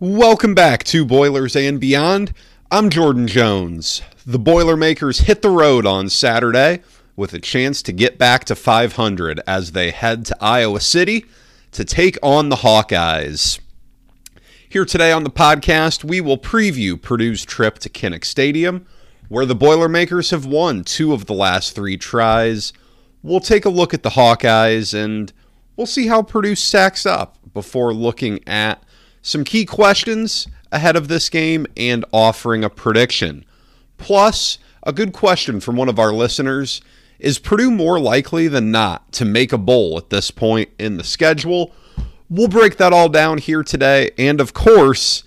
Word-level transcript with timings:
Welcome 0.00 0.54
back 0.54 0.84
to 0.84 1.04
Boilers 1.04 1.56
and 1.56 1.80
Beyond. 1.80 2.32
I'm 2.70 2.88
Jordan 2.88 3.26
Jones. 3.26 4.00
The 4.24 4.38
Boilermakers 4.38 5.22
hit 5.22 5.42
the 5.42 5.50
road 5.50 5.86
on 5.86 6.08
Saturday 6.08 6.82
with 7.16 7.34
a 7.34 7.40
chance 7.40 7.82
to 7.82 7.90
get 7.90 8.16
back 8.16 8.44
to 8.44 8.54
500 8.54 9.40
as 9.44 9.72
they 9.72 9.90
head 9.90 10.24
to 10.26 10.36
Iowa 10.40 10.78
City 10.78 11.26
to 11.72 11.84
take 11.84 12.16
on 12.22 12.48
the 12.48 12.58
Hawkeyes. 12.58 13.58
Here 14.68 14.84
today 14.84 15.10
on 15.10 15.24
the 15.24 15.30
podcast, 15.30 16.04
we 16.04 16.20
will 16.20 16.38
preview 16.38 16.96
Purdue's 17.02 17.44
trip 17.44 17.80
to 17.80 17.88
Kinnick 17.88 18.24
Stadium, 18.24 18.86
where 19.28 19.46
the 19.46 19.56
Boilermakers 19.56 20.30
have 20.30 20.46
won 20.46 20.84
two 20.84 21.12
of 21.12 21.26
the 21.26 21.34
last 21.34 21.74
three 21.74 21.96
tries. 21.96 22.72
We'll 23.24 23.40
take 23.40 23.64
a 23.64 23.68
look 23.68 23.92
at 23.92 24.04
the 24.04 24.10
Hawkeyes 24.10 24.94
and 24.94 25.32
we'll 25.74 25.88
see 25.88 26.06
how 26.06 26.22
Purdue 26.22 26.54
stacks 26.54 27.04
up 27.04 27.36
before 27.52 27.92
looking 27.92 28.46
at 28.46 28.80
some 29.28 29.44
key 29.44 29.64
questions 29.64 30.48
ahead 30.72 30.96
of 30.96 31.08
this 31.08 31.28
game 31.28 31.66
and 31.76 32.04
offering 32.12 32.64
a 32.64 32.70
prediction. 32.70 33.44
Plus, 33.96 34.58
a 34.82 34.92
good 34.92 35.12
question 35.12 35.60
from 35.60 35.76
one 35.76 35.88
of 35.88 35.98
our 35.98 36.12
listeners 36.12 36.80
is 37.18 37.38
Purdue 37.38 37.70
more 37.70 37.98
likely 37.98 38.48
than 38.48 38.70
not 38.70 39.12
to 39.12 39.24
make 39.24 39.52
a 39.52 39.58
bowl 39.58 39.98
at 39.98 40.10
this 40.10 40.30
point 40.30 40.70
in 40.78 40.96
the 40.96 41.04
schedule? 41.04 41.72
We'll 42.30 42.48
break 42.48 42.76
that 42.76 42.92
all 42.92 43.08
down 43.08 43.38
here 43.38 43.62
today. 43.62 44.10
And 44.16 44.40
of 44.40 44.54
course, 44.54 45.24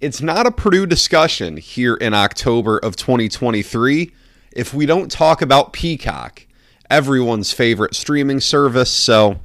it's 0.00 0.20
not 0.20 0.46
a 0.46 0.50
Purdue 0.50 0.86
discussion 0.86 1.56
here 1.56 1.94
in 1.94 2.14
October 2.14 2.78
of 2.78 2.96
2023 2.96 4.12
if 4.52 4.74
we 4.74 4.86
don't 4.86 5.10
talk 5.10 5.40
about 5.40 5.72
Peacock, 5.72 6.46
everyone's 6.90 7.52
favorite 7.52 7.94
streaming 7.94 8.40
service. 8.40 8.90
So, 8.90 9.38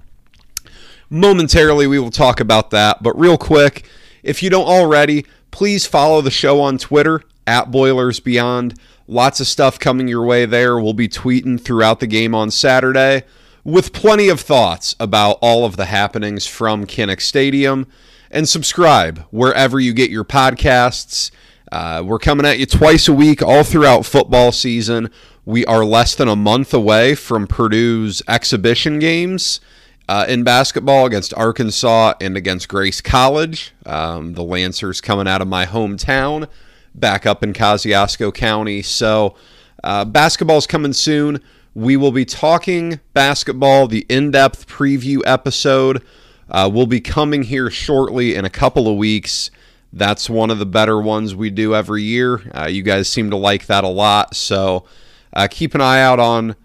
momentarily, 1.10 1.88
we 1.88 2.00
will 2.00 2.10
talk 2.10 2.40
about 2.40 2.72
that. 2.72 3.04
But, 3.04 3.18
real 3.20 3.38
quick, 3.38 3.86
if 4.24 4.42
you 4.42 4.50
don't 4.50 4.68
already, 4.68 5.26
please 5.52 5.86
follow 5.86 6.22
the 6.22 6.32
show 6.32 6.62
on 6.62 6.78
Twitter 6.78 7.22
at 7.46 7.72
Boilers 7.72 8.20
Beyond. 8.20 8.80
Lots 9.08 9.40
of 9.40 9.48
stuff 9.48 9.78
coming 9.78 10.08
your 10.08 10.26
way 10.26 10.46
there. 10.46 10.80
We'll 10.80 10.94
be 10.94 11.10
tweeting 11.10 11.60
throughout 11.60 12.00
the 12.00 12.08
game 12.08 12.34
on 12.34 12.50
Saturday 12.50 13.24
with 13.64 13.94
plenty 13.94 14.30
of 14.30 14.40
thoughts 14.40 14.96
about 15.00 15.38
all 15.42 15.66
of 15.66 15.78
the 15.78 15.86
happenings 15.86 16.46
from 16.46 16.86
Kinnick 16.86 17.22
Stadium. 17.22 17.86
And 18.32 18.50
subscribe 18.50 19.26
wherever 19.30 19.80
you 19.80 19.94
get 19.94 20.10
your 20.10 20.24
podcasts. 20.24 21.30
Uh, 21.72 22.02
we're 22.06 22.20
coming 22.20 22.46
at 22.46 22.60
you 22.60 22.66
twice 22.66 23.08
a 23.08 23.14
week 23.14 23.42
all 23.42 23.64
throughout 23.64 24.06
football 24.06 24.52
season. 24.52 25.12
We 25.46 25.66
are 25.66 25.86
less 25.86 26.16
than 26.16 26.28
a 26.28 26.36
month 26.36 26.74
away 26.74 27.16
from 27.16 27.46
Purdue's 27.46 28.22
exhibition 28.28 29.00
games 29.00 29.60
uh, 30.08 30.26
in 30.28 30.44
basketball 30.44 31.06
against 31.06 31.34
Arkansas 31.36 32.14
and 32.20 32.36
against 32.36 32.68
Grace 32.68 33.02
College. 33.02 33.74
Um, 33.86 34.34
the 34.34 34.44
Lancers 34.44 35.02
coming 35.02 35.28
out 35.28 35.42
of 35.42 35.48
my 35.48 35.66
hometown 35.66 36.48
back 36.94 37.26
up 37.26 37.44
in 37.44 37.54
Kosciusko 37.54 38.34
County. 38.34 38.82
So 38.82 39.36
uh, 39.84 40.06
basketball's 40.06 40.68
coming 40.68 40.94
soon. 40.94 41.42
We 41.76 41.98
will 41.98 42.12
be 42.12 42.26
talking 42.26 43.00
basketball, 43.14 43.88
the 43.88 44.06
in 44.10 44.32
depth 44.32 44.68
preview 44.68 45.22
episode. 45.26 46.04
Uh, 46.50 46.70
will 46.72 46.86
be 46.86 47.02
coming 47.02 47.44
here 47.44 47.72
shortly 47.72 48.36
in 48.36 48.46
a 48.46 48.50
couple 48.50 48.88
of 48.88 48.98
weeks. 48.98 49.50
That's 49.92 50.30
one 50.30 50.52
of 50.52 50.60
the 50.60 50.66
better 50.66 51.00
ones 51.00 51.34
we 51.34 51.50
do 51.50 51.74
every 51.74 52.04
year. 52.04 52.42
Uh, 52.54 52.68
you 52.68 52.84
guys 52.84 53.08
seem 53.08 53.30
to 53.30 53.38
like 53.38 53.68
that 53.68 53.84
a 53.84 53.88
lot. 53.88 54.36
So 54.36 54.86
uh, 55.32 55.48
keep 55.50 55.74
an 55.74 55.82
eye 55.82 56.02
out 56.02 56.20
on 56.20 56.56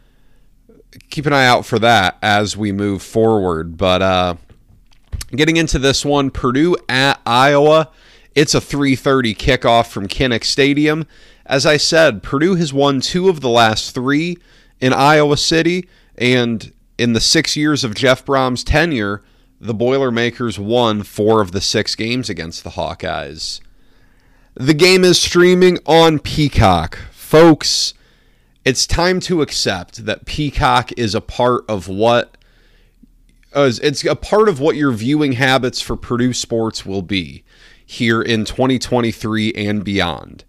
keep 1.10 1.26
an 1.26 1.32
eye 1.32 1.46
out 1.46 1.66
for 1.66 1.78
that 1.78 2.18
as 2.22 2.56
we 2.56 2.72
move 2.72 3.02
forward. 3.02 3.76
But 3.76 4.02
uh, 4.02 4.34
getting 5.30 5.56
into 5.56 5.78
this 5.78 6.04
one, 6.04 6.30
Purdue 6.30 6.76
at 6.88 7.20
Iowa. 7.26 7.90
It's 8.34 8.54
a 8.54 8.60
3:30 8.60 9.36
kickoff 9.36 9.88
from 9.88 10.06
Kinnick 10.06 10.44
Stadium. 10.44 11.06
As 11.44 11.66
I 11.66 11.76
said, 11.76 12.22
Purdue 12.22 12.56
has 12.56 12.72
won 12.72 13.00
two 13.00 13.28
of 13.28 13.40
the 13.40 13.48
last 13.48 13.94
three 13.94 14.38
in 14.80 14.92
Iowa 14.92 15.36
City, 15.36 15.88
and 16.16 16.72
in 16.98 17.14
the 17.14 17.20
six 17.20 17.56
years 17.56 17.84
of 17.84 17.94
Jeff 17.94 18.24
Brohm's 18.24 18.62
tenure, 18.62 19.22
the 19.60 19.74
Boilermakers 19.74 20.58
won 20.58 21.02
four 21.02 21.40
of 21.40 21.52
the 21.52 21.60
six 21.60 21.94
games 21.94 22.28
against 22.28 22.64
the 22.64 22.70
Hawkeyes. 22.70 23.60
The 24.54 24.74
game 24.74 25.04
is 25.04 25.20
streaming 25.20 25.78
on 25.86 26.18
Peacock. 26.18 26.98
Folks, 27.12 27.94
it's 28.68 28.86
time 28.86 29.18
to 29.18 29.40
accept 29.40 30.04
that 30.04 30.26
Peacock 30.26 30.92
is 30.98 31.14
a 31.14 31.22
part 31.22 31.64
of 31.70 31.88
what 31.88 32.36
uh, 33.54 33.72
it's 33.82 34.04
a 34.04 34.14
part 34.14 34.46
of 34.46 34.60
what 34.60 34.76
your 34.76 34.92
viewing 34.92 35.32
habits 35.32 35.80
for 35.80 35.96
Purdue 35.96 36.34
sports 36.34 36.84
will 36.84 37.00
be 37.00 37.44
here 37.86 38.20
in 38.20 38.44
2023 38.44 39.54
and 39.54 39.82
beyond. 39.82 40.44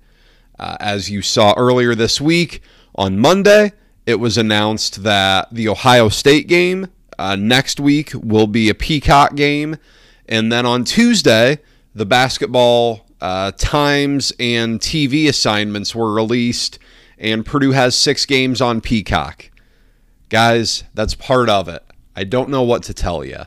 Uh, 0.59 0.75
as 0.81 1.09
you 1.09 1.21
saw 1.21 1.53
earlier 1.55 1.95
this 1.95 2.19
week 2.19 2.61
on 2.93 3.17
Monday, 3.17 3.71
it 4.05 4.15
was 4.15 4.37
announced 4.37 5.03
that 5.03 5.47
the 5.49 5.69
Ohio 5.69 6.09
State 6.09 6.49
game 6.49 6.89
uh, 7.17 7.37
next 7.37 7.79
week 7.79 8.11
will 8.13 8.47
be 8.47 8.67
a 8.67 8.75
Peacock 8.75 9.35
game. 9.35 9.77
And 10.27 10.51
then 10.51 10.65
on 10.65 10.83
Tuesday, 10.83 11.59
the 11.95 12.05
basketball 12.05 13.05
uh, 13.21 13.53
times 13.53 14.33
and 14.41 14.81
TV 14.81 15.29
assignments 15.29 15.95
were 15.95 16.13
released, 16.13 16.79
and 17.19 17.45
Purdue 17.45 17.71
has 17.71 17.95
six 17.95 18.25
games 18.25 18.61
on 18.61 18.81
Peacock. 18.81 19.51
Guys, 20.29 20.83
that's 20.93 21.15
part 21.15 21.49
of 21.49 21.67
it. 21.67 21.83
I 22.15 22.23
don't 22.23 22.49
know 22.49 22.63
what 22.63 22.83
to 22.83 22.93
tell 22.93 23.23
you. 23.23 23.43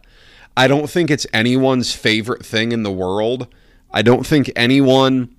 I 0.56 0.68
don't 0.68 0.88
think 0.90 1.10
it's 1.10 1.26
anyone's 1.32 1.94
favorite 1.94 2.44
thing 2.44 2.72
in 2.72 2.82
the 2.82 2.92
world 2.92 3.48
I 3.92 4.02
don't 4.02 4.26
think 4.26 4.50
anyone 4.56 5.34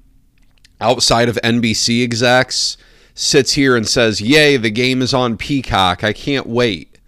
outside 0.80 1.28
of 1.28 1.40
NBC 1.44 2.04
execs 2.04 2.78
sits 3.16 3.54
here 3.54 3.76
and 3.76 3.88
says, 3.88 4.22
Yay, 4.22 4.58
the 4.58 4.70
game 4.70 5.02
is 5.02 5.14
on 5.14 5.38
Peacock. 5.38 6.04
I 6.04 6.14
can't 6.14 6.48
wait. 6.48 7.00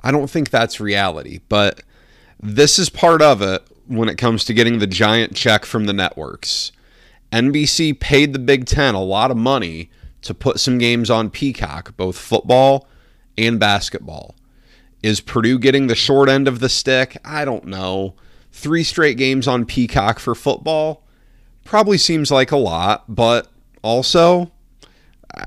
I 0.00 0.12
don't 0.12 0.30
think 0.30 0.50
that's 0.50 0.80
reality, 0.80 1.40
but 1.48 1.82
this 2.40 2.78
is 2.78 2.88
part 2.88 3.20
of 3.20 3.42
it 3.42 3.66
when 3.88 4.08
it 4.08 4.18
comes 4.18 4.44
to 4.44 4.54
getting 4.54 4.78
the 4.78 4.86
giant 4.86 5.34
check 5.34 5.64
from 5.64 5.86
the 5.86 5.92
networks. 5.92 6.70
NBC 7.32 7.98
paid 7.98 8.32
the 8.32 8.38
Big 8.38 8.64
Ten 8.64 8.94
a 8.94 9.02
lot 9.02 9.32
of 9.32 9.36
money 9.36 9.90
to 10.22 10.34
put 10.34 10.60
some 10.60 10.78
games 10.78 11.10
on 11.10 11.30
Peacock, 11.30 11.96
both 11.96 12.18
football 12.18 12.88
and 13.36 13.58
basketball. 13.60 14.34
Is 15.02 15.20
Purdue 15.20 15.58
getting 15.58 15.86
the 15.86 15.94
short 15.94 16.28
end 16.28 16.48
of 16.48 16.60
the 16.60 16.68
stick? 16.68 17.16
I 17.24 17.44
don't 17.44 17.66
know 17.66 18.14
three 18.52 18.82
straight 18.82 19.16
games 19.16 19.46
on 19.46 19.64
Peacock 19.64 20.18
for 20.18 20.34
football 20.34 21.04
probably 21.64 21.98
seems 21.98 22.30
like 22.30 22.50
a 22.50 22.56
lot, 22.56 23.04
but 23.14 23.46
also 23.82 24.50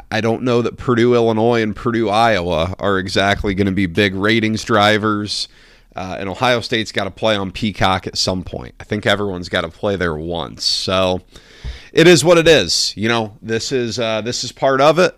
I 0.10 0.22
don't 0.22 0.44
know 0.44 0.62
that 0.62 0.78
Purdue, 0.78 1.16
Illinois, 1.16 1.62
and 1.62 1.76
Purdue, 1.76 2.10
Iowa 2.10 2.76
are 2.80 2.98
exactly 3.00 3.54
going 3.54 3.66
to 3.66 3.74
be 3.74 3.88
big 3.88 4.14
ratings 4.14 4.64
drivers. 4.64 5.48
Uh, 5.96 6.16
and 6.20 6.30
Ohio 6.30 6.62
State's 6.62 6.92
got 6.92 7.04
to 7.04 7.12
play 7.12 7.36
on 7.36 7.52
Peacock 7.52 8.08
at 8.08 8.18
some 8.18 8.44
point. 8.44 8.74
I 8.80 8.86
think 8.86 9.06
everyone's 9.06 9.50
got 9.50 9.62
to 9.62 9.70
play 9.70 9.96
there 9.96 10.16
once. 10.16 10.64
So 10.64 11.22
it 11.92 12.08
is 12.08 12.24
what 12.24 12.38
it 12.38 12.48
is. 12.48 12.94
You 12.96 13.10
know, 13.10 13.38
this 13.42 13.72
is 13.72 14.00
uh, 14.00 14.22
this 14.22 14.44
is 14.44 14.52
part 14.52 14.80
of 14.80 15.00
it. 15.00 15.18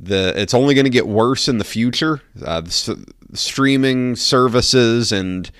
The 0.00 0.32
it's 0.36 0.54
only 0.54 0.74
going 0.74 0.84
to 0.84 0.90
get 0.90 1.06
worse 1.06 1.48
in 1.48 1.58
the 1.58 1.64
future. 1.64 2.20
Uh, 2.44 2.60
the 2.60 3.06
streaming 3.32 4.16
services 4.16 5.12
and 5.12 5.50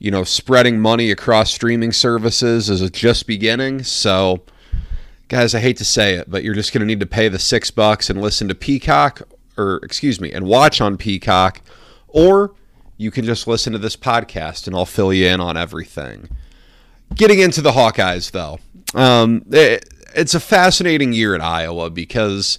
you 0.00 0.10
know, 0.10 0.24
spreading 0.24 0.80
money 0.80 1.10
across 1.10 1.52
streaming 1.52 1.92
services 1.92 2.70
is 2.70 2.90
just 2.90 3.26
beginning. 3.26 3.82
So, 3.82 4.40
guys, 5.28 5.54
I 5.54 5.60
hate 5.60 5.76
to 5.76 5.84
say 5.84 6.14
it, 6.14 6.28
but 6.28 6.42
you're 6.42 6.54
just 6.54 6.72
going 6.72 6.80
to 6.80 6.86
need 6.86 7.00
to 7.00 7.06
pay 7.06 7.28
the 7.28 7.38
six 7.38 7.70
bucks 7.70 8.08
and 8.08 8.20
listen 8.20 8.48
to 8.48 8.54
Peacock, 8.54 9.20
or 9.58 9.76
excuse 9.84 10.18
me, 10.18 10.32
and 10.32 10.46
watch 10.46 10.80
on 10.80 10.96
Peacock, 10.96 11.60
or 12.08 12.54
you 13.00 13.10
can 13.10 13.24
just 13.24 13.46
listen 13.46 13.72
to 13.72 13.78
this 13.78 13.96
podcast 13.96 14.66
and 14.66 14.76
I'll 14.76 14.84
fill 14.84 15.10
you 15.10 15.26
in 15.26 15.40
on 15.40 15.56
everything. 15.56 16.28
Getting 17.14 17.38
into 17.38 17.62
the 17.62 17.72
Hawkeyes, 17.72 18.30
though, 18.30 18.58
um, 18.94 19.42
it, 19.50 19.88
it's 20.14 20.34
a 20.34 20.40
fascinating 20.40 21.14
year 21.14 21.34
at 21.34 21.40
Iowa 21.40 21.88
because 21.88 22.58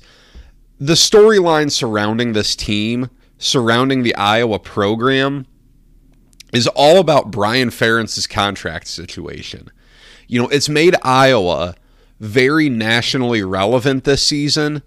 the 0.79 0.93
storyline 0.93 1.71
surrounding 1.71 2.33
this 2.33 2.55
team, 2.55 3.11
surrounding 3.37 4.01
the 4.01 4.15
Iowa 4.15 4.57
program, 4.57 5.45
is 6.51 6.65
all 6.69 6.97
about 6.97 7.29
Brian 7.29 7.69
Ferentz's 7.69 8.25
contract 8.25 8.87
situation. 8.87 9.69
You 10.27 10.41
know, 10.41 10.47
it's 10.47 10.67
made 10.67 10.95
Iowa 11.03 11.75
very 12.19 12.67
nationally 12.67 13.43
relevant 13.43 14.05
this 14.05 14.23
season 14.23 14.81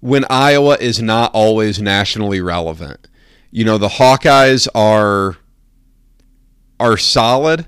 when 0.00 0.26
Iowa 0.28 0.76
is 0.78 1.00
not 1.00 1.32
always 1.32 1.80
nationally 1.80 2.42
relevant. 2.42 3.08
You 3.50 3.64
know, 3.64 3.78
the 3.78 3.88
Hawkeyes 3.88 4.68
are 4.74 5.36
are 6.78 6.96
solid. 6.96 7.66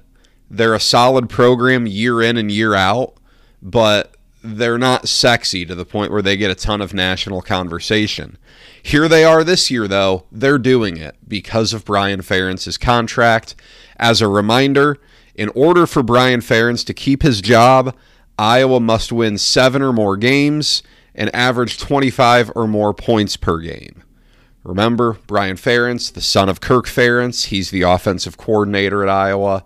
They're 0.51 0.75
a 0.75 0.81
solid 0.81 1.29
program 1.29 1.87
year 1.87 2.23
in 2.23 2.37
and 2.37 2.51
year 2.51 2.75
out, 2.75 3.15
but 3.61 4.15
they're 4.45 4.79
not 4.79 5.09
sexy 5.09 5.65
to 5.65 5.75
the 5.75 5.85
point 5.85 6.11
where 6.11 6.23
they 6.23 6.37
get 6.37 6.51
a 6.51 6.55
ton 6.55 6.81
of 6.81 6.93
national 6.93 7.43
conversation. 7.43 8.37
Here 8.83 9.09
they 9.09 9.25
are 9.25 9.45
this 9.45 9.71
year, 9.71 9.87
though. 9.87 10.27
They're 10.33 10.59
doing 10.59 10.97
it 10.97 11.17
because 11.27 11.73
of 11.73 11.85
Brian 11.85 12.21
Ferentz's 12.21 12.77
contract. 12.79 13.55
As 13.97 14.21
a 14.21 14.29
reminder, 14.29 14.99
In 15.35 15.49
order 15.51 15.87
for 15.87 16.03
Brian 16.03 16.41
Ferentz 16.41 16.85
to 16.85 16.93
keep 16.93 17.23
his 17.23 17.41
job, 17.41 17.97
Iowa 18.39 18.81
must 18.81 19.13
win 19.13 19.39
seven 19.39 19.81
or 19.81 19.93
more 19.93 20.17
games 20.17 20.83
and 21.15 21.35
average 21.35 21.79
25 21.79 22.53
or 22.55 22.67
more 22.67 22.93
points 22.93 23.37
per 23.37 23.59
game. 23.59 24.03
Remember, 24.65 25.19
Brian 25.27 25.57
Ferentz, 25.57 26.13
the 26.13 26.21
son 26.21 26.49
of 26.49 26.61
Kirk 26.61 26.87
Ferentz, 26.87 27.47
he's 27.47 27.71
the 27.71 27.83
offensive 27.83 28.37
coordinator 28.37 29.03
at 29.03 29.09
Iowa. 29.09 29.65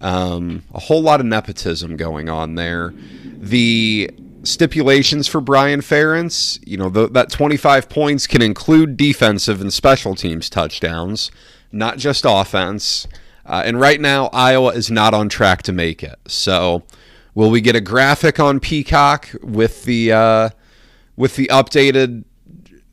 Um, 0.00 0.62
a 0.72 0.80
whole 0.80 1.02
lot 1.02 1.20
of 1.20 1.26
nepotism 1.26 1.96
going 1.96 2.28
on 2.28 2.54
there. 2.54 2.94
The 3.24 4.10
stipulations 4.44 5.28
for 5.28 5.40
Brian 5.40 5.80
Ferentz, 5.80 6.58
you 6.66 6.76
know, 6.76 6.88
the, 6.88 7.08
that 7.08 7.30
25 7.30 7.88
points 7.88 8.26
can 8.26 8.40
include 8.40 8.96
defensive 8.96 9.60
and 9.60 9.72
special 9.72 10.14
teams 10.14 10.48
touchdowns, 10.48 11.30
not 11.70 11.98
just 11.98 12.24
offense. 12.26 13.06
Uh, 13.44 13.62
and 13.64 13.80
right 13.80 14.00
now, 14.00 14.26
Iowa 14.32 14.70
is 14.70 14.90
not 14.90 15.14
on 15.14 15.28
track 15.28 15.62
to 15.64 15.72
make 15.72 16.02
it. 16.02 16.18
So, 16.26 16.84
will 17.34 17.50
we 17.50 17.60
get 17.60 17.76
a 17.76 17.80
graphic 17.80 18.38
on 18.38 18.60
Peacock 18.60 19.30
with 19.42 19.84
the 19.84 20.12
uh, 20.12 20.50
with 21.16 21.36
the 21.36 21.46
updated 21.46 22.24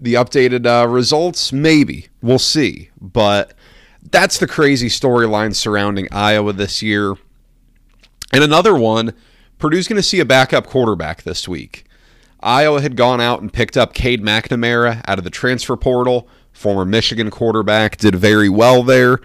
the 0.06 0.14
updated 0.14 0.66
uh, 0.66 0.88
results? 0.88 1.52
Maybe 1.52 2.08
we'll 2.22 2.40
see. 2.40 2.90
But 3.02 3.54
that's 4.02 4.38
the 4.38 4.48
crazy 4.48 4.88
storyline 4.88 5.56
surrounding 5.56 6.08
Iowa 6.12 6.54
this 6.54 6.82
year. 6.82 7.16
And 8.32 8.44
another 8.44 8.76
one, 8.76 9.14
Purdue's 9.58 9.88
going 9.88 9.98
to 9.98 10.04
see 10.04 10.20
a 10.20 10.26
backup 10.26 10.68
quarterback 10.68 11.24
this 11.24 11.48
week. 11.48 11.86
Iowa 12.40 12.82
had 12.82 12.96
gone 12.96 13.20
out 13.20 13.42
and 13.42 13.52
picked 13.52 13.76
up 13.76 13.94
Cade 13.94 14.22
McNamara 14.22 15.02
out 15.08 15.18
of 15.18 15.24
the 15.24 15.32
transfer 15.32 15.76
portal, 15.76 16.28
former 16.54 16.86
Michigan 16.86 17.32
quarterback, 17.32 17.98
did 17.98 18.16
very 18.16 18.50
well 18.50 18.84
there. 18.84 19.20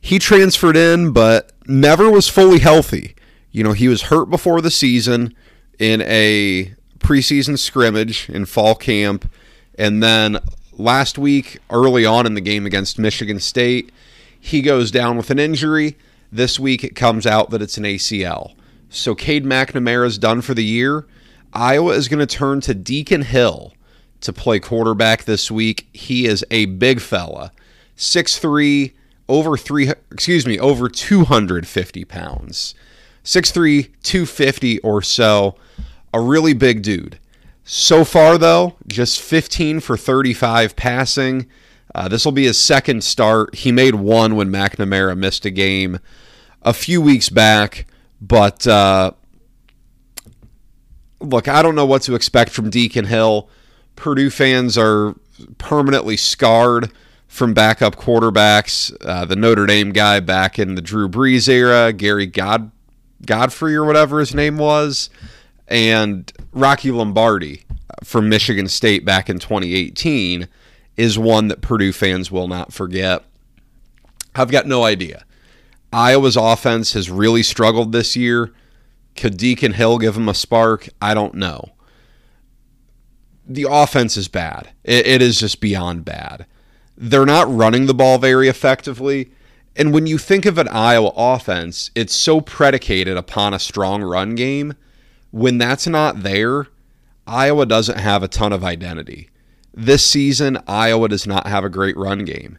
He 0.00 0.18
transferred 0.18 0.76
in, 0.76 1.12
but 1.12 1.52
never 1.66 2.10
was 2.10 2.28
fully 2.28 2.58
healthy. 2.58 3.14
You 3.52 3.62
know, 3.62 3.72
he 3.72 3.86
was 3.86 4.02
hurt 4.02 4.28
before 4.28 4.60
the 4.60 4.70
season 4.70 5.34
in 5.78 6.02
a 6.02 6.74
preseason 6.98 7.58
scrimmage 7.58 8.28
in 8.28 8.46
fall 8.46 8.74
camp. 8.74 9.30
And 9.78 10.02
then 10.02 10.38
last 10.72 11.18
week, 11.18 11.58
early 11.70 12.04
on 12.04 12.26
in 12.26 12.34
the 12.34 12.40
game 12.40 12.66
against 12.66 12.98
Michigan 12.98 13.40
State, 13.40 13.92
he 14.38 14.62
goes 14.62 14.90
down 14.90 15.16
with 15.16 15.30
an 15.30 15.38
injury. 15.38 15.96
This 16.30 16.58
week 16.58 16.84
it 16.84 16.96
comes 16.96 17.26
out 17.26 17.50
that 17.50 17.62
it's 17.62 17.78
an 17.78 17.84
ACL. 17.84 18.54
So 18.90 19.14
Cade 19.14 19.44
McNamara 19.44 20.06
is 20.06 20.18
done 20.18 20.40
for 20.40 20.54
the 20.54 20.64
year. 20.64 21.06
Iowa 21.52 21.92
is 21.92 22.08
going 22.08 22.24
to 22.24 22.26
turn 22.26 22.60
to 22.62 22.74
Deacon 22.74 23.22
Hill 23.22 23.72
to 24.20 24.32
play 24.32 24.58
quarterback 24.58 25.24
this 25.24 25.50
week. 25.50 25.88
He 25.92 26.26
is 26.26 26.44
a 26.50 26.66
big 26.66 27.00
fella, 27.00 27.52
6'3", 27.96 28.92
over 29.28 29.56
three, 29.56 29.90
excuse 30.10 30.46
me, 30.46 30.58
over 30.58 30.88
250 30.88 32.04
pounds. 32.04 32.74
6'3", 33.24 33.90
250 34.02 34.78
or 34.80 35.02
so. 35.02 35.56
A 36.12 36.20
really 36.20 36.52
big 36.52 36.82
dude. 36.82 37.18
So 37.64 38.04
far, 38.04 38.36
though, 38.36 38.76
just 38.86 39.20
15 39.20 39.80
for 39.80 39.96
35 39.96 40.76
passing. 40.76 41.46
Uh, 41.94 42.08
this 42.08 42.24
will 42.24 42.32
be 42.32 42.44
his 42.44 42.60
second 42.60 43.02
start. 43.02 43.54
He 43.54 43.72
made 43.72 43.94
one 43.94 44.36
when 44.36 44.50
McNamara 44.50 45.16
missed 45.16 45.46
a 45.46 45.50
game 45.50 45.98
a 46.62 46.72
few 46.72 47.00
weeks 47.00 47.28
back, 47.28 47.86
but 48.20 48.66
uh, 48.66 49.12
look, 51.20 51.46
I 51.46 51.62
don't 51.62 51.74
know 51.74 51.86
what 51.86 52.02
to 52.02 52.14
expect 52.14 52.50
from 52.50 52.70
Deacon 52.70 53.06
Hill. 53.06 53.48
Purdue 53.96 54.30
fans 54.30 54.76
are 54.76 55.14
permanently 55.58 56.16
scarred 56.16 56.90
from 57.28 57.54
backup 57.54 57.96
quarterbacks. 57.96 58.94
Uh, 59.00 59.24
the 59.24 59.36
Notre 59.36 59.66
Dame 59.66 59.92
guy 59.92 60.20
back 60.20 60.58
in 60.58 60.74
the 60.74 60.82
Drew 60.82 61.08
Brees 61.08 61.48
era, 61.48 61.92
Gary 61.92 62.26
God 62.26 62.70
Godfrey 63.24 63.74
or 63.74 63.84
whatever 63.84 64.20
his 64.20 64.34
name 64.34 64.58
was, 64.58 65.08
and 65.68 66.30
Rocky 66.52 66.90
Lombardi 66.90 67.64
from 68.02 68.28
Michigan 68.28 68.68
State 68.68 69.04
back 69.04 69.30
in 69.30 69.38
2018 69.38 70.48
is 70.96 71.18
one 71.18 71.48
that 71.48 71.60
Purdue 71.60 71.92
fans 71.92 72.30
will 72.30 72.48
not 72.48 72.72
forget. 72.72 73.24
I've 74.34 74.50
got 74.50 74.66
no 74.66 74.84
idea. 74.84 75.24
Iowa's 75.92 76.36
offense 76.36 76.92
has 76.94 77.10
really 77.10 77.42
struggled 77.42 77.92
this 77.92 78.16
year. 78.16 78.52
Could 79.16 79.36
Deacon 79.36 79.72
Hill 79.72 79.98
give 79.98 80.14
them 80.14 80.28
a 80.28 80.34
spark? 80.34 80.88
I 81.00 81.14
don't 81.14 81.34
know. 81.34 81.70
The 83.46 83.66
offense 83.68 84.16
is 84.16 84.26
bad. 84.26 84.70
It, 84.82 85.06
it 85.06 85.22
is 85.22 85.38
just 85.38 85.60
beyond 85.60 86.04
bad. 86.04 86.46
They're 86.96 87.26
not 87.26 87.52
running 87.52 87.86
the 87.86 87.94
ball 87.94 88.18
very 88.18 88.48
effectively. 88.48 89.30
And 89.76 89.92
when 89.92 90.06
you 90.06 90.18
think 90.18 90.46
of 90.46 90.58
an 90.58 90.68
Iowa 90.68 91.12
offense, 91.16 91.90
it's 91.94 92.14
so 92.14 92.40
predicated 92.40 93.16
upon 93.16 93.54
a 93.54 93.58
strong 93.58 94.02
run 94.02 94.34
game. 94.34 94.74
When 95.34 95.58
that's 95.58 95.88
not 95.88 96.22
there, 96.22 96.68
Iowa 97.26 97.66
doesn't 97.66 97.98
have 97.98 98.22
a 98.22 98.28
ton 98.28 98.52
of 98.52 98.62
identity. 98.62 99.30
This 99.74 100.06
season, 100.06 100.62
Iowa 100.68 101.08
does 101.08 101.26
not 101.26 101.48
have 101.48 101.64
a 101.64 101.68
great 101.68 101.96
run 101.96 102.24
game. 102.24 102.56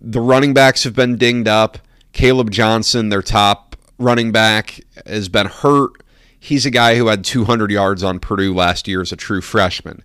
The 0.00 0.20
running 0.20 0.54
backs 0.54 0.84
have 0.84 0.94
been 0.94 1.16
dinged 1.16 1.48
up. 1.48 1.78
Caleb 2.12 2.52
Johnson, 2.52 3.08
their 3.08 3.20
top 3.20 3.74
running 3.98 4.30
back, 4.30 4.78
has 5.06 5.28
been 5.28 5.46
hurt. 5.48 6.04
He's 6.38 6.64
a 6.64 6.70
guy 6.70 6.94
who 6.94 7.08
had 7.08 7.24
200 7.24 7.68
yards 7.68 8.04
on 8.04 8.20
Purdue 8.20 8.54
last 8.54 8.86
year 8.86 9.00
as 9.00 9.10
a 9.10 9.16
true 9.16 9.40
freshman. 9.40 10.04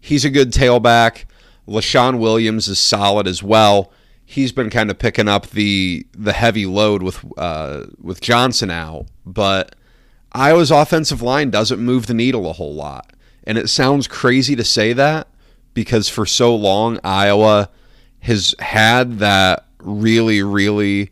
He's 0.00 0.24
a 0.24 0.30
good 0.30 0.50
tailback. 0.50 1.26
Leshon 1.68 2.20
Williams 2.20 2.68
is 2.68 2.78
solid 2.78 3.28
as 3.28 3.42
well. 3.42 3.92
He's 4.24 4.52
been 4.52 4.70
kind 4.70 4.90
of 4.90 4.98
picking 4.98 5.28
up 5.28 5.48
the 5.48 6.06
the 6.16 6.32
heavy 6.32 6.64
load 6.64 7.02
with 7.02 7.22
uh, 7.36 7.84
with 8.00 8.22
Johnson 8.22 8.70
out, 8.70 9.08
but 9.26 9.74
Iowa's 10.34 10.70
offensive 10.70 11.22
line 11.22 11.50
doesn't 11.50 11.80
move 11.80 12.06
the 12.06 12.14
needle 12.14 12.50
a 12.50 12.52
whole 12.52 12.74
lot. 12.74 13.12
And 13.44 13.56
it 13.56 13.68
sounds 13.68 14.08
crazy 14.08 14.56
to 14.56 14.64
say 14.64 14.92
that, 14.92 15.28
because 15.74 16.08
for 16.08 16.26
so 16.26 16.54
long 16.54 16.98
Iowa 17.04 17.70
has 18.20 18.54
had 18.58 19.18
that 19.18 19.66
really, 19.78 20.42
really 20.42 21.10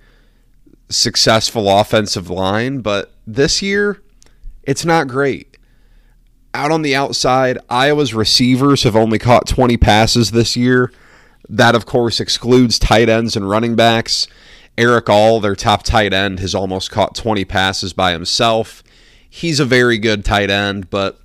successful 0.88 1.69
offensive 1.69 2.30
line, 2.30 2.80
but 2.80 3.12
this 3.26 3.62
year 3.62 4.02
it's 4.62 4.84
not 4.84 5.08
great. 5.08 5.56
Out 6.54 6.70
on 6.70 6.82
the 6.82 6.94
outside, 6.94 7.58
Iowa's 7.70 8.14
receivers 8.14 8.82
have 8.82 8.96
only 8.96 9.19
caught 9.19 9.46
20 9.46 9.76
passes 9.76 10.30
this 10.30 10.56
year. 10.56 10.92
That, 11.48 11.74
of 11.74 11.86
course, 11.86 12.20
excludes 12.20 12.78
tight 12.78 13.08
ends 13.08 13.36
and 13.36 13.48
running 13.48 13.74
backs. 13.74 14.26
Erick 14.76 15.08
All, 15.08 15.40
their 15.40 15.56
top 15.56 15.82
tight 15.82 16.12
end, 16.12 16.40
has 16.40 16.54
almost 16.54 16.90
caught 16.90 17.14
20 17.14 17.44
passes 17.44 17.92
by 17.92 18.12
himself. 18.12 18.82
He's 19.34 19.61
a 19.61 19.64
very 19.64 19.96
good 19.96 20.26
tight 20.26 20.50
end, 20.50 20.90
but 20.90 21.19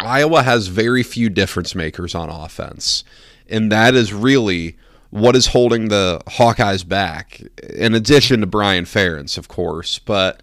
Iowa 0.00 0.42
has 0.42 0.68
very 0.68 1.02
few 1.02 1.28
difference 1.28 1.74
makers 1.74 2.14
on 2.14 2.30
offense. 2.30 3.04
And 3.46 3.70
that 3.70 3.94
is 3.94 4.14
really 4.14 4.78
what 5.10 5.36
is 5.36 5.48
holding 5.48 5.88
the 5.88 6.22
Hawkeyes 6.26 6.88
back, 6.88 7.42
in 7.74 7.94
addition 7.94 8.40
to 8.40 8.46
Brian 8.46 8.86
Ferentz, 8.86 9.36
of 9.36 9.48
course. 9.48 9.98
But 9.98 10.42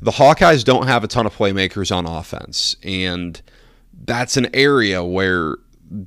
the 0.00 0.12
Hawkeyes 0.12 0.64
don't 0.64 0.86
have 0.86 1.04
a 1.04 1.08
ton 1.08 1.26
of 1.26 1.36
playmakers 1.36 1.94
on 1.94 2.06
offense. 2.06 2.74
And 2.82 3.42
that's 4.06 4.38
an 4.38 4.48
area 4.54 5.04
where 5.04 5.56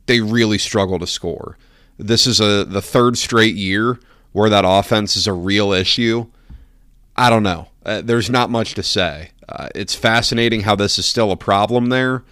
they 0.07 0.19
really 0.19 0.57
struggle 0.57 0.97
to 0.97 1.05
score. 1.05 1.59
This 1.99 2.25
is 2.25 2.39
a 2.39 2.65
the 2.65 2.81
third 2.81 3.19
straight 3.19 3.55
year 3.55 3.99
where 4.31 4.49
that 4.49 4.65
offense 4.67 5.15
is 5.15 5.27
a 5.27 5.33
real 5.33 5.71
issue. 5.71 6.25
I 7.15 7.29
don't 7.29 7.43
know. 7.43 7.69
Uh, 7.85 8.01
there's 8.01 8.29
not 8.29 8.49
much 8.49 8.73
to 8.75 8.83
say. 8.83 9.31
Uh, 9.47 9.69
it's 9.75 9.95
fascinating 9.95 10.61
how 10.61 10.75
this 10.75 10.97
is 10.97 11.05
still 11.05 11.31
a 11.31 11.37
problem 11.37 11.89
there 11.89 12.23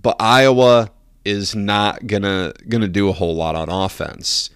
but 0.00 0.16
Iowa 0.20 0.90
is 1.24 1.54
not 1.54 2.06
gonna 2.06 2.52
gonna 2.68 2.88
do 2.88 3.08
a 3.08 3.12
whole 3.12 3.34
lot 3.34 3.54
on 3.54 3.68
offense. 3.68 4.50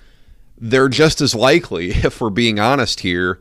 They're 0.59 0.89
just 0.89 1.21
as 1.21 1.35
likely, 1.35 1.91
if 1.91 2.21
we're 2.21 2.31
being 2.31 2.61
honest 2.61 3.01
here, 3.01 3.41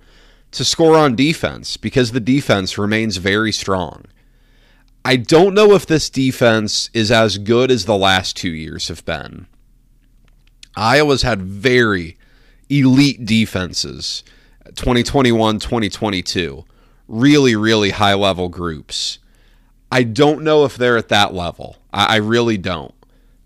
to 0.52 0.66
score 0.66 0.98
on 0.98 1.16
defense 1.16 1.78
because 1.78 2.12
the 2.12 2.20
defense 2.20 2.78
remains 2.78 3.18
very 3.18 3.52
strong. 3.52 4.06
I 5.04 5.16
don't 5.16 5.56
know 5.56 5.74
if 5.74 5.86
this 5.86 6.10
defense 6.10 6.90
is 6.94 7.12
as 7.12 7.38
good 7.38 7.72
as 7.72 7.86
the 7.86 7.98
last 7.98 8.38
two 8.38 8.52
years 8.52 8.88
have 8.88 9.04
been. 9.06 9.48
Iowa's 10.76 11.24
had 11.24 11.42
very 11.42 12.18
elite 12.70 13.26
defenses 13.26 14.24
2021, 14.76 15.60
2022. 15.60 16.66
Really, 17.08 17.56
really 17.56 17.92
high 17.92 18.14
level 18.14 18.50
groups. 18.50 19.20
I 19.92 20.04
don't 20.04 20.44
know 20.44 20.64
if 20.64 20.78
they're 20.78 20.98
at 20.98 21.10
that 21.10 21.34
level. 21.34 21.78
I, 21.92 22.16
I 22.16 22.18
really 22.18 22.58
don't. 22.58 22.94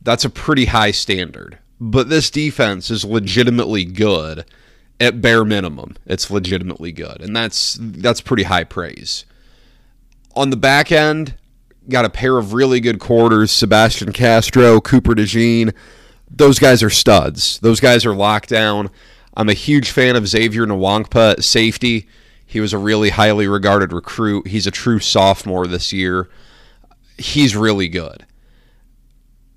That's 0.01 0.25
a 0.25 0.29
pretty 0.29 0.65
high 0.65 0.91
standard. 0.91 1.57
But 1.81 2.09
this 2.09 2.29
defense 2.29 2.91
is 2.91 3.03
legitimately 3.03 3.85
good 3.85 4.45
at 4.99 5.21
bare 5.21 5.43
minimum. 5.43 5.97
It's 6.05 6.31
legitimately 6.31 6.91
good. 6.91 7.21
And 7.21 7.35
that's 7.35 7.77
that's 7.79 8.21
pretty 8.21 8.43
high 8.43 8.63
praise. 8.63 9.25
On 10.35 10.49
the 10.49 10.57
back 10.57 10.91
end, 10.91 11.35
got 11.89 12.05
a 12.05 12.09
pair 12.09 12.37
of 12.37 12.53
really 12.53 12.79
good 12.79 12.99
quarters, 12.99 13.51
Sebastian 13.51 14.13
Castro, 14.13 14.79
Cooper 14.79 15.15
DeJean. 15.15 15.73
Those 16.29 16.59
guys 16.59 16.83
are 16.83 16.89
studs. 16.89 17.59
Those 17.59 17.79
guys 17.79 18.05
are 18.05 18.15
locked 18.15 18.49
down. 18.49 18.89
I'm 19.35 19.49
a 19.49 19.53
huge 19.53 19.91
fan 19.91 20.15
of 20.15 20.27
Xavier 20.27 20.65
Nwankpa 20.65 21.43
safety. 21.43 22.07
He 22.45 22.59
was 22.59 22.73
a 22.73 22.77
really 22.77 23.09
highly 23.09 23.47
regarded 23.47 23.91
recruit. 23.91 24.47
He's 24.47 24.67
a 24.67 24.71
true 24.71 24.99
sophomore 24.99 25.67
this 25.67 25.91
year. 25.91 26.29
He's 27.17 27.55
really 27.55 27.87
good. 27.87 28.25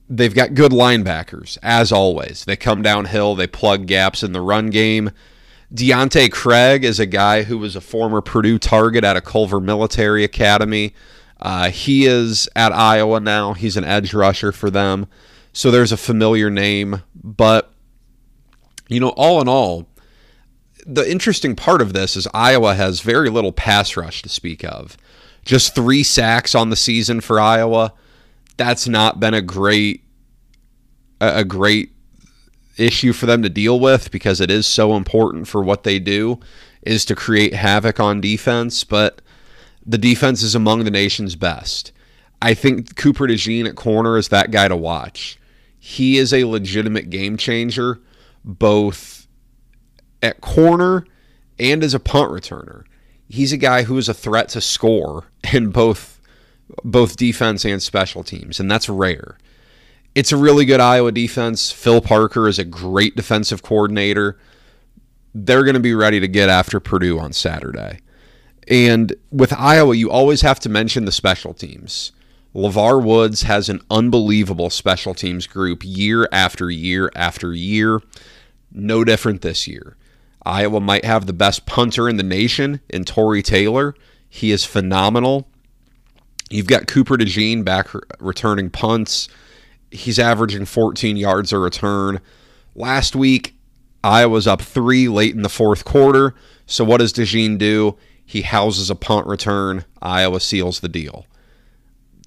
They've 0.08 0.34
got 0.34 0.54
good 0.54 0.72
linebackers, 0.72 1.58
as 1.62 1.92
always. 1.92 2.44
They 2.44 2.56
come 2.56 2.82
downhill, 2.82 3.34
they 3.34 3.46
plug 3.46 3.86
gaps 3.86 4.22
in 4.22 4.32
the 4.32 4.40
run 4.40 4.70
game. 4.70 5.10
Deontae 5.72 6.32
Craig 6.32 6.82
is 6.82 6.98
a 6.98 7.04
guy 7.04 7.42
who 7.42 7.58
was 7.58 7.76
a 7.76 7.80
former 7.82 8.22
Purdue 8.22 8.58
target 8.58 9.04
at 9.04 9.18
a 9.18 9.20
Culver 9.20 9.60
Military 9.60 10.24
Academy. 10.24 10.94
Uh, 11.40 11.70
he 11.70 12.06
is 12.06 12.48
at 12.56 12.72
Iowa 12.72 13.20
now. 13.20 13.52
He's 13.52 13.76
an 13.76 13.84
edge 13.84 14.14
rusher 14.14 14.50
for 14.50 14.70
them. 14.70 15.06
So 15.52 15.70
there's 15.70 15.92
a 15.92 15.98
familiar 15.98 16.48
name. 16.48 17.02
But, 17.14 17.70
you 18.88 19.00
know, 19.00 19.10
all 19.10 19.40
in 19.40 19.48
all, 19.48 19.88
the 20.86 21.08
interesting 21.10 21.54
part 21.54 21.82
of 21.82 21.92
this 21.92 22.16
is 22.16 22.26
Iowa 22.34 22.74
has 22.74 23.00
very 23.00 23.30
little 23.30 23.52
pass 23.52 23.96
rush 23.96 24.22
to 24.22 24.28
speak 24.28 24.64
of. 24.64 24.96
Just 25.44 25.74
three 25.74 26.02
sacks 26.02 26.54
on 26.54 26.70
the 26.70 26.76
season 26.76 27.20
for 27.20 27.38
Iowa. 27.38 27.92
That's 28.56 28.88
not 28.88 29.20
been 29.20 29.34
a 29.34 29.42
great 29.42 30.02
a 31.20 31.44
great 31.44 31.92
issue 32.76 33.12
for 33.12 33.26
them 33.26 33.42
to 33.42 33.48
deal 33.48 33.78
with 33.80 34.10
because 34.10 34.40
it 34.40 34.50
is 34.50 34.66
so 34.66 34.96
important 34.96 35.48
for 35.48 35.62
what 35.62 35.82
they 35.82 35.98
do 35.98 36.38
is 36.82 37.04
to 37.04 37.14
create 37.14 37.54
havoc 37.54 37.98
on 37.98 38.20
defense, 38.20 38.84
but 38.84 39.20
the 39.84 39.98
defense 39.98 40.42
is 40.42 40.54
among 40.54 40.84
the 40.84 40.90
nation's 40.90 41.34
best. 41.34 41.92
I 42.40 42.54
think 42.54 42.94
Cooper 42.94 43.26
DeJean 43.26 43.66
at 43.68 43.74
corner 43.74 44.16
is 44.16 44.28
that 44.28 44.52
guy 44.52 44.68
to 44.68 44.76
watch. 44.76 45.38
He 45.78 46.18
is 46.18 46.32
a 46.32 46.44
legitimate 46.44 47.10
game 47.10 47.36
changer, 47.36 48.00
both 48.44 49.26
at 50.22 50.40
corner 50.40 51.04
and 51.58 51.82
as 51.82 51.94
a 51.94 52.00
punt 52.00 52.30
returner. 52.30 52.84
He's 53.28 53.52
a 53.52 53.56
guy 53.56 53.82
who 53.82 53.98
is 53.98 54.08
a 54.08 54.14
threat 54.14 54.48
to 54.50 54.60
score 54.60 55.26
in 55.52 55.70
both 55.70 56.20
both 56.84 57.16
defense 57.16 57.64
and 57.64 57.82
special 57.82 58.22
teams, 58.22 58.60
and 58.60 58.70
that's 58.70 58.88
rare. 58.90 59.38
It's 60.14 60.32
a 60.32 60.36
really 60.36 60.64
good 60.64 60.80
Iowa 60.80 61.12
defense. 61.12 61.70
Phil 61.70 62.00
Parker 62.00 62.46
is 62.46 62.58
a 62.58 62.64
great 62.64 63.16
defensive 63.16 63.62
coordinator. 63.62 64.38
They're 65.34 65.64
going 65.64 65.74
to 65.74 65.80
be 65.80 65.94
ready 65.94 66.20
to 66.20 66.28
get 66.28 66.48
after 66.48 66.80
Purdue 66.80 67.18
on 67.18 67.32
Saturday. 67.32 68.00
And 68.66 69.14
with 69.30 69.52
Iowa, 69.52 69.94
you 69.94 70.10
always 70.10 70.42
have 70.42 70.60
to 70.60 70.68
mention 70.68 71.04
the 71.04 71.12
special 71.12 71.54
teams. 71.54 72.12
LeVar 72.54 73.02
Woods 73.02 73.42
has 73.42 73.68
an 73.68 73.80
unbelievable 73.90 74.70
special 74.70 75.14
teams 75.14 75.46
group 75.46 75.82
year 75.84 76.28
after 76.32 76.70
year 76.70 77.10
after 77.14 77.52
year. 77.54 78.00
No 78.72 79.04
different 79.04 79.42
this 79.42 79.68
year. 79.68 79.96
Iowa 80.44 80.80
might 80.80 81.04
have 81.04 81.26
the 81.26 81.32
best 81.32 81.66
punter 81.66 82.08
in 82.08 82.16
the 82.16 82.22
nation 82.22 82.80
in 82.88 83.04
Tory 83.04 83.42
Taylor. 83.42 83.94
He 84.28 84.50
is 84.50 84.64
phenomenal. 84.64 85.46
You've 86.50 86.66
got 86.66 86.86
Cooper 86.86 87.16
DeJean 87.16 87.64
back 87.64 87.88
returning 88.18 88.70
punts. 88.70 89.28
He's 89.90 90.18
averaging 90.18 90.64
14 90.64 91.16
yards 91.16 91.52
a 91.52 91.58
return. 91.58 92.20
Last 92.74 93.14
week, 93.14 93.54
Iowa's 94.02 94.46
up 94.46 94.62
three 94.62 95.08
late 95.08 95.34
in 95.34 95.42
the 95.42 95.48
fourth 95.48 95.84
quarter. 95.84 96.34
So 96.66 96.84
what 96.84 96.98
does 96.98 97.12
DeJean 97.12 97.58
do? 97.58 97.96
He 98.24 98.42
houses 98.42 98.88
a 98.90 98.94
punt 98.94 99.26
return. 99.26 99.84
Iowa 100.00 100.40
seals 100.40 100.80
the 100.80 100.88
deal. 100.88 101.26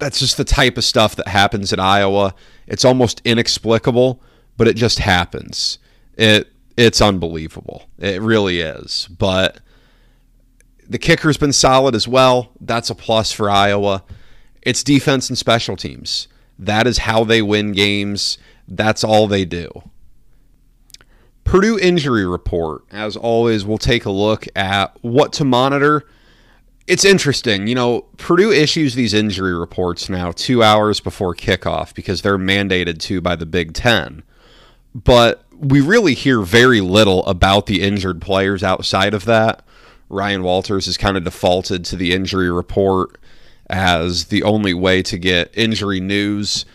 That's 0.01 0.19
just 0.19 0.35
the 0.35 0.43
type 0.43 0.79
of 0.79 0.83
stuff 0.83 1.15
that 1.17 1.27
happens 1.27 1.71
at 1.71 1.79
Iowa. 1.79 2.33
It's 2.65 2.83
almost 2.83 3.21
inexplicable, 3.23 4.19
but 4.57 4.67
it 4.67 4.75
just 4.75 4.97
happens. 4.97 5.77
It 6.17 6.51
it's 6.75 7.01
unbelievable. 7.01 7.83
It 7.99 8.19
really 8.19 8.61
is. 8.61 9.07
But 9.15 9.59
the 10.89 10.97
kicker's 10.97 11.37
been 11.37 11.53
solid 11.53 11.93
as 11.93 12.07
well. 12.07 12.51
That's 12.59 12.89
a 12.89 12.95
plus 12.95 13.31
for 13.31 13.47
Iowa. 13.47 14.03
It's 14.63 14.83
defense 14.83 15.29
and 15.29 15.37
special 15.37 15.75
teams. 15.75 16.27
That 16.57 16.87
is 16.87 16.97
how 16.97 17.23
they 17.23 17.43
win 17.43 17.71
games. 17.71 18.39
That's 18.67 19.03
all 19.03 19.27
they 19.27 19.45
do. 19.45 19.69
Purdue 21.43 21.77
injury 21.77 22.25
report. 22.25 22.85
As 22.89 23.15
always, 23.15 23.65
we'll 23.65 23.77
take 23.77 24.05
a 24.05 24.11
look 24.11 24.47
at 24.55 24.97
what 25.01 25.31
to 25.33 25.45
monitor. 25.45 26.07
It's 26.87 27.05
interesting. 27.05 27.67
You 27.67 27.75
know, 27.75 28.01
Purdue 28.17 28.51
issues 28.51 28.95
these 28.95 29.13
injury 29.13 29.57
reports 29.57 30.09
now 30.09 30.31
two 30.31 30.63
hours 30.63 30.99
before 30.99 31.35
kickoff 31.35 31.93
because 31.93 32.21
they're 32.21 32.37
mandated 32.37 32.99
to 33.01 33.21
by 33.21 33.35
the 33.35 33.45
Big 33.45 33.73
Ten. 33.73 34.23
But 34.93 35.45
we 35.53 35.79
really 35.79 36.15
hear 36.15 36.41
very 36.41 36.81
little 36.81 37.25
about 37.25 37.67
the 37.67 37.81
injured 37.81 38.21
players 38.21 38.63
outside 38.63 39.13
of 39.13 39.25
that. 39.25 39.63
Ryan 40.09 40.43
Walters 40.43 40.87
has 40.87 40.97
kind 40.97 41.15
of 41.15 41.23
defaulted 41.23 41.85
to 41.85 41.95
the 41.95 42.13
injury 42.13 42.51
report 42.51 43.17
as 43.69 44.25
the 44.25 44.43
only 44.43 44.73
way 44.73 45.01
to 45.03 45.17
get 45.17 45.49
injury 45.57 46.01
news, 46.01 46.65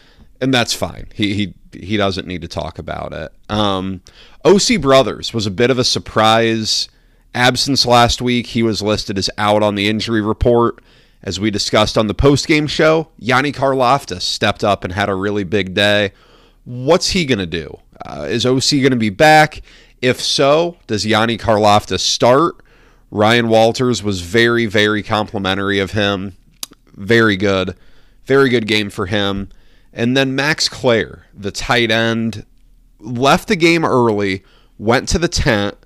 and 0.40 0.54
that's 0.54 0.72
fine. 0.72 1.08
He 1.14 1.34
he 1.34 1.54
he 1.78 1.96
doesn't 1.98 2.26
need 2.26 2.40
to 2.40 2.48
talk 2.48 2.78
about 2.78 3.12
it. 3.12 3.32
Um, 3.50 4.00
OC 4.44 4.80
Brothers 4.80 5.34
was 5.34 5.46
a 5.46 5.50
bit 5.50 5.70
of 5.70 5.78
a 5.78 5.84
surprise 5.84 6.88
absence 7.36 7.86
last 7.86 8.20
week. 8.20 8.48
He 8.48 8.62
was 8.62 8.82
listed 8.82 9.18
as 9.18 9.30
out 9.38 9.62
on 9.62 9.74
the 9.74 9.88
injury 9.88 10.20
report. 10.20 10.82
As 11.22 11.40
we 11.40 11.50
discussed 11.50 11.98
on 11.98 12.06
the 12.06 12.14
post-game 12.14 12.66
show, 12.66 13.08
Yanni 13.18 13.52
Karlaftis 13.52 14.22
stepped 14.22 14.62
up 14.62 14.84
and 14.84 14.92
had 14.92 15.08
a 15.08 15.14
really 15.14 15.44
big 15.44 15.74
day. 15.74 16.12
What's 16.64 17.10
he 17.10 17.24
going 17.24 17.38
to 17.38 17.46
do? 17.46 17.78
Uh, 18.04 18.26
is 18.28 18.46
OC 18.46 18.70
going 18.70 18.90
to 18.90 18.96
be 18.96 19.10
back? 19.10 19.62
If 20.02 20.20
so, 20.20 20.76
does 20.86 21.06
Yanni 21.06 21.38
Karlaftis 21.38 22.00
start? 22.00 22.56
Ryan 23.10 23.48
Walters 23.48 24.02
was 24.02 24.20
very, 24.20 24.66
very 24.66 25.02
complimentary 25.02 25.78
of 25.78 25.92
him 25.92 26.36
very 26.96 27.36
good. 27.36 27.76
Very 28.24 28.48
good 28.48 28.66
game 28.66 28.90
for 28.90 29.06
him. 29.06 29.50
And 29.92 30.16
then 30.16 30.34
Max 30.34 30.68
Klare, 30.68 31.22
the 31.32 31.50
tight 31.50 31.90
end, 31.90 32.44
left 32.98 33.48
the 33.48 33.56
game 33.56 33.84
early, 33.84 34.44
went 34.78 35.08
to 35.10 35.18
the 35.18 35.28
tent. 35.28 35.76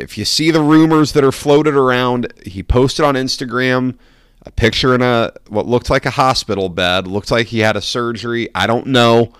If 0.00 0.18
you 0.18 0.24
see 0.24 0.50
the 0.50 0.62
rumors 0.62 1.12
that 1.12 1.24
are 1.24 1.32
floated 1.32 1.74
around, 1.74 2.32
he 2.44 2.62
posted 2.62 3.04
on 3.04 3.14
Instagram 3.14 3.96
a 4.42 4.50
picture 4.50 4.94
in 4.94 5.02
a 5.02 5.32
what 5.48 5.66
looked 5.66 5.90
like 5.90 6.06
a 6.06 6.10
hospital 6.10 6.68
bed, 6.68 7.06
looked 7.06 7.30
like 7.30 7.48
he 7.48 7.60
had 7.60 7.76
a 7.76 7.82
surgery. 7.82 8.48
I 8.54 8.66
don't 8.66 8.86
know. 8.86 9.32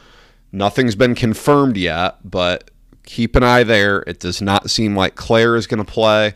Nothing's 0.52 0.94
been 0.94 1.14
confirmed 1.14 1.76
yet, 1.76 2.18
but 2.28 2.70
keep 3.04 3.36
an 3.36 3.42
eye 3.42 3.62
there. 3.62 4.00
It 4.06 4.20
does 4.20 4.42
not 4.42 4.70
seem 4.70 4.96
like 4.96 5.16
Klare 5.16 5.56
is 5.56 5.66
going 5.66 5.84
to 5.84 5.90
play. 5.90 6.34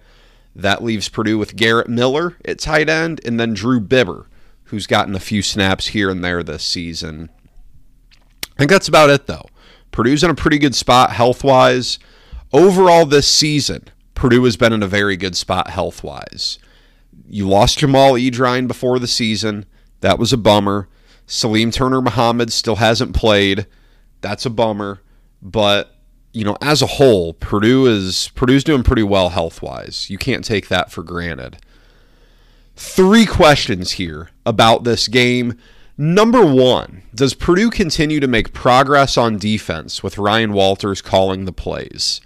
That 0.57 0.85
leaves 0.85 1.09
Purdue 1.09 1.37
with 1.37 1.57
Garrett 1.57 1.89
Miller 1.89 2.37
at 2.45 2.61
tight 2.61 2.89
end 2.89 3.21
and 3.25 3.39
then 3.39 3.55
Drew 3.55 3.81
Biber, 3.81 4.27
who's 4.65 4.87
gotten 4.87 5.15
a 5.15 5.21
few 5.21 5.43
snaps 5.43 5.89
here 5.89 6.09
and 6.09 6.25
there 6.25 6.43
this 6.43 6.65
season. 6.65 7.29
I 8.55 8.59
think 8.59 8.71
that's 8.71 8.89
about 8.89 9.11
it, 9.11 9.27
though. 9.27 9.47
Purdue's 9.91 10.25
in 10.25 10.31
a 10.31 10.35
pretty 10.35 10.59
good 10.59 10.75
spot 10.75 11.11
health 11.11 11.43
wise. 11.43 11.99
Overall, 12.53 13.05
this 13.05 13.27
season, 13.27 13.89
Purdue 14.25 14.45
has 14.45 14.57
been 14.57 14.73
in 14.73 14.83
a 14.83 14.87
very 14.87 15.19
good 15.19 15.37
spot 15.37 15.69
health 15.69 16.03
wise. 16.03 16.59
You 17.29 17.47
lost 17.47 17.81
Jahmal 17.81 18.19
Edrine 18.19 18.67
before 18.67 18.99
the 18.99 19.07
season. 19.07 19.67
That 20.01 20.19
was 20.19 20.33
a 20.33 20.39
bummer. 20.39 20.89
Salim 21.27 21.71
Turner 21.71 22.01
Muhammad 22.01 22.51
still 22.51 22.77
hasn't 22.77 23.15
played. 23.15 23.67
That's 24.23 24.47
a 24.47 24.51
bummer. 24.51 25.03
But 25.43 25.95
you 26.33 26.43
know, 26.43 26.57
as 26.63 26.81
a 26.81 26.87
whole, 26.87 27.35
Purdue 27.35 27.85
is 27.85 28.31
Purdue's 28.35 28.65
doing 28.65 28.83
pretty 28.83 29.03
well 29.03 29.29
health 29.29 29.61
wise. 29.61 30.09
You 30.09 30.17
can't 30.17 30.43
take 30.43 30.69
that 30.69 30.91
for 30.91 31.03
granted. 31.03 31.59
Three 32.77 33.27
questions 33.27 33.91
here 33.91 34.31
about 34.47 34.85
this 34.85 35.07
game. 35.07 35.59
Number 35.99 36.47
one, 36.47 37.03
does 37.15 37.35
Purdue 37.35 37.69
continue 37.69 38.21
to 38.21 38.27
make 38.27 38.55
progress 38.55 39.19
on 39.19 39.37
defense 39.37 40.03
with 40.03 40.17
Ryan 40.17 40.55
Walters 40.55 41.03
calling 41.03 41.45
the 41.45 41.53
plays? 41.53 42.23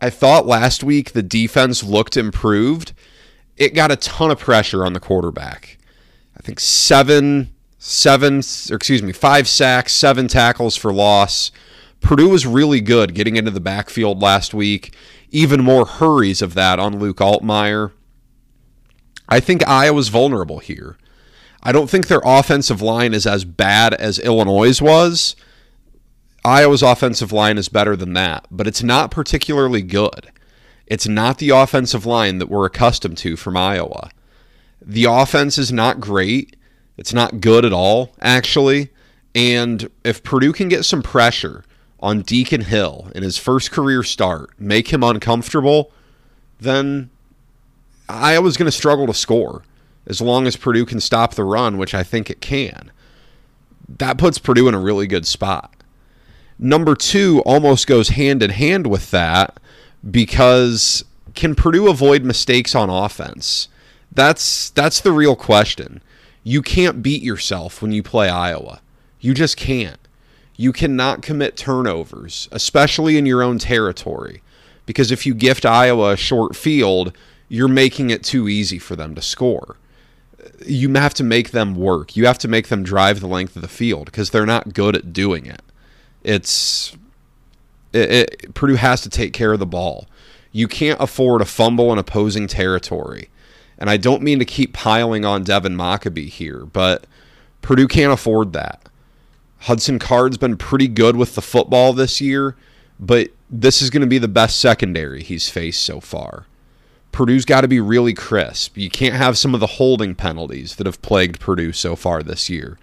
I 0.00 0.10
thought 0.10 0.46
last 0.46 0.84
week 0.84 1.12
the 1.12 1.22
defense 1.22 1.82
looked 1.82 2.16
improved. 2.16 2.92
It 3.56 3.74
got 3.74 3.90
a 3.90 3.96
ton 3.96 4.30
of 4.30 4.38
pressure 4.38 4.84
on 4.84 4.92
the 4.92 5.00
quarterback. 5.00 5.78
I 6.36 6.40
think 6.40 6.60
seven, 6.60 7.52
seven, 7.78 8.36
or 8.70 8.76
excuse 8.76 9.02
me, 9.02 9.12
five 9.12 9.48
sacks, 9.48 9.92
seven 9.92 10.28
tackles 10.28 10.76
for 10.76 10.92
loss. 10.92 11.50
Purdue 12.00 12.28
was 12.28 12.46
really 12.46 12.80
good 12.80 13.14
getting 13.14 13.36
into 13.36 13.50
the 13.50 13.60
backfield 13.60 14.22
last 14.22 14.54
week. 14.54 14.94
Even 15.30 15.62
more 15.62 15.84
hurries 15.84 16.40
of 16.40 16.54
that 16.54 16.78
on 16.78 16.98
Luke 16.98 17.18
Altmyer. 17.18 17.92
I 19.28 19.40
think 19.40 19.66
Iowa's 19.66 20.08
vulnerable 20.08 20.60
here. 20.60 20.96
I 21.62 21.72
don't 21.72 21.90
think 21.90 22.06
their 22.06 22.22
offensive 22.24 22.80
line 22.80 23.12
is 23.12 23.26
as 23.26 23.44
bad 23.44 23.92
as 23.94 24.18
Illinois' 24.20 24.80
was. 24.80 25.34
Iowa's 26.48 26.82
offensive 26.82 27.30
line 27.30 27.58
is 27.58 27.68
better 27.68 27.94
than 27.94 28.14
that, 28.14 28.46
but 28.50 28.66
it's 28.66 28.82
not 28.82 29.10
particularly 29.10 29.82
good. 29.82 30.30
It's 30.86 31.06
not 31.06 31.36
the 31.36 31.50
offensive 31.50 32.06
line 32.06 32.38
that 32.38 32.48
we're 32.48 32.64
accustomed 32.64 33.18
to 33.18 33.36
from 33.36 33.54
Iowa. 33.54 34.10
The 34.80 35.04
offense 35.04 35.58
is 35.58 35.70
not 35.70 36.00
great. 36.00 36.56
It's 36.96 37.12
not 37.12 37.42
good 37.42 37.66
at 37.66 37.74
all, 37.74 38.12
actually. 38.18 38.88
And 39.34 39.90
if 40.04 40.22
Purdue 40.22 40.54
can 40.54 40.70
get 40.70 40.86
some 40.86 41.02
pressure 41.02 41.64
on 42.00 42.22
Deacon 42.22 42.62
Hill 42.62 43.12
in 43.14 43.22
his 43.22 43.36
first 43.36 43.70
career 43.70 44.02
start 44.02 44.58
make 44.58 44.90
him 44.90 45.02
uncomfortable, 45.02 45.92
then 46.58 47.10
Iowa's 48.08 48.56
going 48.56 48.70
to 48.70 48.72
struggle 48.72 49.06
to 49.06 49.12
score 49.12 49.64
as 50.06 50.22
long 50.22 50.46
as 50.46 50.56
Purdue 50.56 50.86
can 50.86 51.00
stop 51.00 51.34
the 51.34 51.44
run, 51.44 51.76
which 51.76 51.94
I 51.94 52.02
think 52.02 52.30
it 52.30 52.40
can. 52.40 52.90
That 53.98 54.16
puts 54.16 54.38
Purdue 54.38 54.66
in 54.66 54.74
a 54.74 54.80
really 54.80 55.06
good 55.06 55.26
spot. 55.26 55.74
Number 56.58 56.94
two 56.94 57.40
almost 57.46 57.86
goes 57.86 58.10
hand 58.10 58.42
in 58.42 58.50
hand 58.50 58.86
with 58.86 59.10
that 59.12 59.60
because 60.08 61.04
can 61.34 61.54
Purdue 61.54 61.88
avoid 61.88 62.24
mistakes 62.24 62.74
on 62.74 62.90
offense? 62.90 63.68
That's 64.10 64.70
that's 64.70 65.00
the 65.00 65.12
real 65.12 65.36
question. 65.36 66.02
You 66.42 66.62
can't 66.62 67.02
beat 67.02 67.22
yourself 67.22 67.80
when 67.80 67.92
you 67.92 68.02
play 68.02 68.28
Iowa. 68.28 68.80
You 69.20 69.34
just 69.34 69.56
can't. 69.56 70.00
You 70.56 70.72
cannot 70.72 71.22
commit 71.22 71.56
turnovers, 71.56 72.48
especially 72.50 73.16
in 73.16 73.26
your 73.26 73.42
own 73.42 73.58
territory, 73.58 74.42
because 74.86 75.12
if 75.12 75.24
you 75.24 75.34
gift 75.34 75.64
Iowa 75.64 76.12
a 76.12 76.16
short 76.16 76.56
field, 76.56 77.16
you're 77.48 77.68
making 77.68 78.10
it 78.10 78.24
too 78.24 78.48
easy 78.48 78.78
for 78.78 78.96
them 78.96 79.14
to 79.14 79.22
score. 79.22 79.76
You 80.66 80.92
have 80.94 81.14
to 81.14 81.22
make 81.22 81.52
them 81.52 81.76
work. 81.76 82.16
You 82.16 82.26
have 82.26 82.38
to 82.38 82.48
make 82.48 82.68
them 82.68 82.82
drive 82.82 83.20
the 83.20 83.28
length 83.28 83.54
of 83.54 83.62
the 83.62 83.68
field 83.68 84.06
because 84.06 84.30
they're 84.30 84.46
not 84.46 84.74
good 84.74 84.96
at 84.96 85.12
doing 85.12 85.46
it. 85.46 85.62
It's 86.22 86.96
it, 87.92 88.10
it, 88.10 88.54
Purdue 88.54 88.74
has 88.74 89.00
to 89.02 89.10
take 89.10 89.32
care 89.32 89.52
of 89.52 89.58
the 89.58 89.66
ball. 89.66 90.08
You 90.52 90.68
can't 90.68 91.00
afford 91.00 91.40
a 91.40 91.46
fumble 91.46 91.92
in 91.92 91.98
opposing 91.98 92.46
territory. 92.46 93.28
And 93.78 93.88
I 93.88 93.96
don't 93.96 94.22
mean 94.22 94.38
to 94.40 94.44
keep 94.44 94.72
piling 94.72 95.24
on 95.24 95.44
Devin 95.44 95.76
Mockobee 95.76 96.28
here, 96.28 96.66
but 96.66 97.06
Purdue 97.62 97.88
can't 97.88 98.12
afford 98.12 98.52
that. 98.52 98.88
Hudson 99.60 99.98
Card's 99.98 100.38
been 100.38 100.56
pretty 100.56 100.88
good 100.88 101.16
with 101.16 101.34
the 101.34 101.42
football 101.42 101.92
this 101.92 102.20
year, 102.20 102.56
but 102.98 103.28
this 103.50 103.80
is 103.80 103.90
going 103.90 104.00
to 104.00 104.06
be 104.06 104.18
the 104.18 104.28
best 104.28 104.60
secondary 104.60 105.22
he's 105.22 105.48
faced 105.48 105.82
so 105.82 106.00
far. 106.00 106.46
Purdue's 107.12 107.44
got 107.44 107.62
to 107.62 107.68
be 107.68 107.80
really 107.80 108.14
crisp. 108.14 108.76
You 108.76 108.90
can't 108.90 109.14
have 109.14 109.38
some 109.38 109.54
of 109.54 109.60
the 109.60 109.66
holding 109.66 110.14
penalties 110.14 110.76
that 110.76 110.86
have 110.86 111.02
plagued 111.02 111.40
Purdue 111.40 111.72
so 111.72 111.96
far 111.96 112.22
this 112.22 112.48
year. 112.48 112.78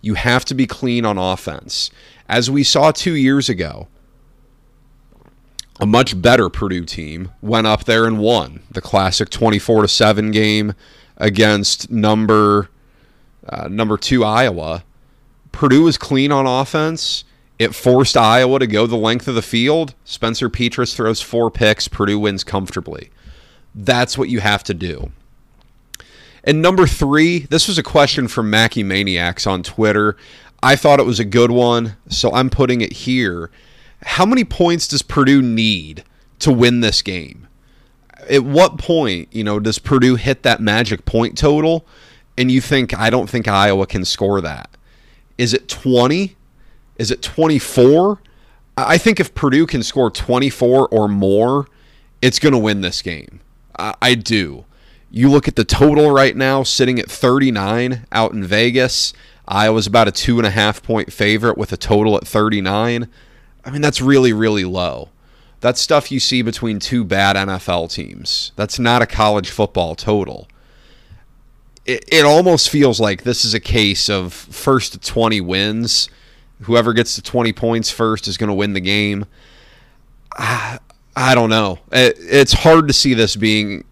You 0.00 0.14
have 0.14 0.44
to 0.46 0.54
be 0.54 0.66
clean 0.66 1.04
on 1.04 1.18
offense. 1.18 1.90
As 2.28 2.50
we 2.50 2.64
saw 2.64 2.90
two 2.90 3.14
years 3.14 3.48
ago, 3.48 3.88
a 5.78 5.86
much 5.86 6.20
better 6.20 6.48
Purdue 6.48 6.84
team 6.84 7.30
went 7.40 7.66
up 7.66 7.84
there 7.84 8.06
and 8.06 8.18
won 8.18 8.60
the 8.70 8.80
classic 8.80 9.30
24 9.30 9.82
to 9.82 9.88
7 9.88 10.30
game 10.30 10.74
against 11.16 11.90
number 11.90 12.70
uh, 13.48 13.68
number 13.68 13.96
2 13.96 14.24
Iowa. 14.24 14.84
Purdue 15.52 15.84
was 15.84 15.96
clean 15.96 16.32
on 16.32 16.46
offense. 16.46 17.24
It 17.58 17.74
forced 17.74 18.16
Iowa 18.16 18.58
to 18.58 18.66
go 18.66 18.86
the 18.86 18.96
length 18.96 19.28
of 19.28 19.34
the 19.34 19.42
field. 19.42 19.94
Spencer 20.04 20.50
Petras 20.50 20.94
throws 20.94 21.22
four 21.22 21.50
picks. 21.50 21.88
Purdue 21.88 22.18
wins 22.18 22.44
comfortably. 22.44 23.10
That's 23.74 24.18
what 24.18 24.28
you 24.28 24.40
have 24.40 24.64
to 24.64 24.74
do. 24.74 25.12
And 26.44 26.62
number 26.62 26.86
three, 26.86 27.40
this 27.40 27.66
was 27.66 27.78
a 27.78 27.82
question 27.82 28.28
from 28.28 28.50
Mackey 28.50 28.82
Maniacs 28.82 29.46
on 29.46 29.62
Twitter. 29.62 30.16
I 30.62 30.76
thought 30.76 31.00
it 31.00 31.06
was 31.06 31.20
a 31.20 31.24
good 31.24 31.50
one, 31.50 31.96
so 32.08 32.32
I'm 32.32 32.50
putting 32.50 32.80
it 32.80 32.92
here 32.92 33.50
how 34.02 34.26
many 34.26 34.44
points 34.44 34.88
does 34.88 35.02
Purdue 35.02 35.42
need 35.42 36.04
to 36.40 36.52
win 36.52 36.80
this 36.80 37.02
game? 37.02 37.48
At 38.28 38.44
what 38.44 38.78
point, 38.78 39.28
you 39.32 39.44
know, 39.44 39.60
does 39.60 39.78
Purdue 39.78 40.16
hit 40.16 40.42
that 40.42 40.60
magic 40.60 41.04
point 41.04 41.38
total 41.38 41.86
and 42.36 42.50
you 42.50 42.60
think 42.60 42.96
I 42.98 43.10
don't 43.10 43.30
think 43.30 43.48
Iowa 43.48 43.86
can 43.86 44.04
score 44.04 44.40
that? 44.40 44.70
Is 45.38 45.54
it 45.54 45.68
20? 45.68 46.36
Is 46.96 47.10
it 47.10 47.22
24? 47.22 48.20
I 48.76 48.98
think 48.98 49.20
if 49.20 49.34
Purdue 49.34 49.66
can 49.66 49.82
score 49.82 50.10
24 50.10 50.88
or 50.88 51.08
more, 51.08 51.66
it's 52.20 52.38
going 52.38 52.52
to 52.52 52.58
win 52.58 52.80
this 52.80 53.00
game. 53.00 53.40
I, 53.78 53.94
I 54.02 54.14
do. 54.14 54.64
You 55.10 55.30
look 55.30 55.48
at 55.48 55.56
the 55.56 55.64
total 55.64 56.10
right 56.10 56.36
now, 56.36 56.62
sitting 56.62 56.98
at 56.98 57.10
39 57.10 58.06
out 58.12 58.32
in 58.32 58.44
Vegas. 58.44 59.14
Iowa's 59.48 59.86
about 59.86 60.08
a 60.08 60.12
two 60.12 60.38
and 60.38 60.46
a 60.46 60.50
half 60.50 60.82
point 60.82 61.12
favorite 61.12 61.56
with 61.56 61.72
a 61.72 61.76
total 61.76 62.16
at 62.16 62.26
39. 62.26 63.08
I 63.64 63.70
mean, 63.70 63.80
that's 63.80 64.00
really, 64.00 64.32
really 64.32 64.64
low. 64.64 65.10
That's 65.60 65.80
stuff 65.80 66.12
you 66.12 66.20
see 66.20 66.42
between 66.42 66.78
two 66.78 67.04
bad 67.04 67.36
NFL 67.36 67.92
teams. 67.92 68.52
That's 68.56 68.78
not 68.78 69.02
a 69.02 69.06
college 69.06 69.50
football 69.50 69.94
total. 69.94 70.48
It, 71.84 72.04
it 72.08 72.24
almost 72.24 72.68
feels 72.68 73.00
like 73.00 73.22
this 73.22 73.44
is 73.44 73.54
a 73.54 73.60
case 73.60 74.08
of 74.08 74.32
first 74.32 74.92
to 74.92 74.98
20 74.98 75.40
wins. 75.40 76.08
Whoever 76.62 76.92
gets 76.92 77.14
to 77.14 77.22
20 77.22 77.52
points 77.52 77.90
first 77.90 78.28
is 78.28 78.36
going 78.36 78.48
to 78.48 78.54
win 78.54 78.72
the 78.72 78.80
game. 78.80 79.26
I, 80.32 80.78
I 81.14 81.34
don't 81.34 81.50
know. 81.50 81.78
It, 81.92 82.16
it's 82.18 82.52
hard 82.52 82.88
to 82.88 82.94
see 82.94 83.14
this 83.14 83.36
being 83.36 83.84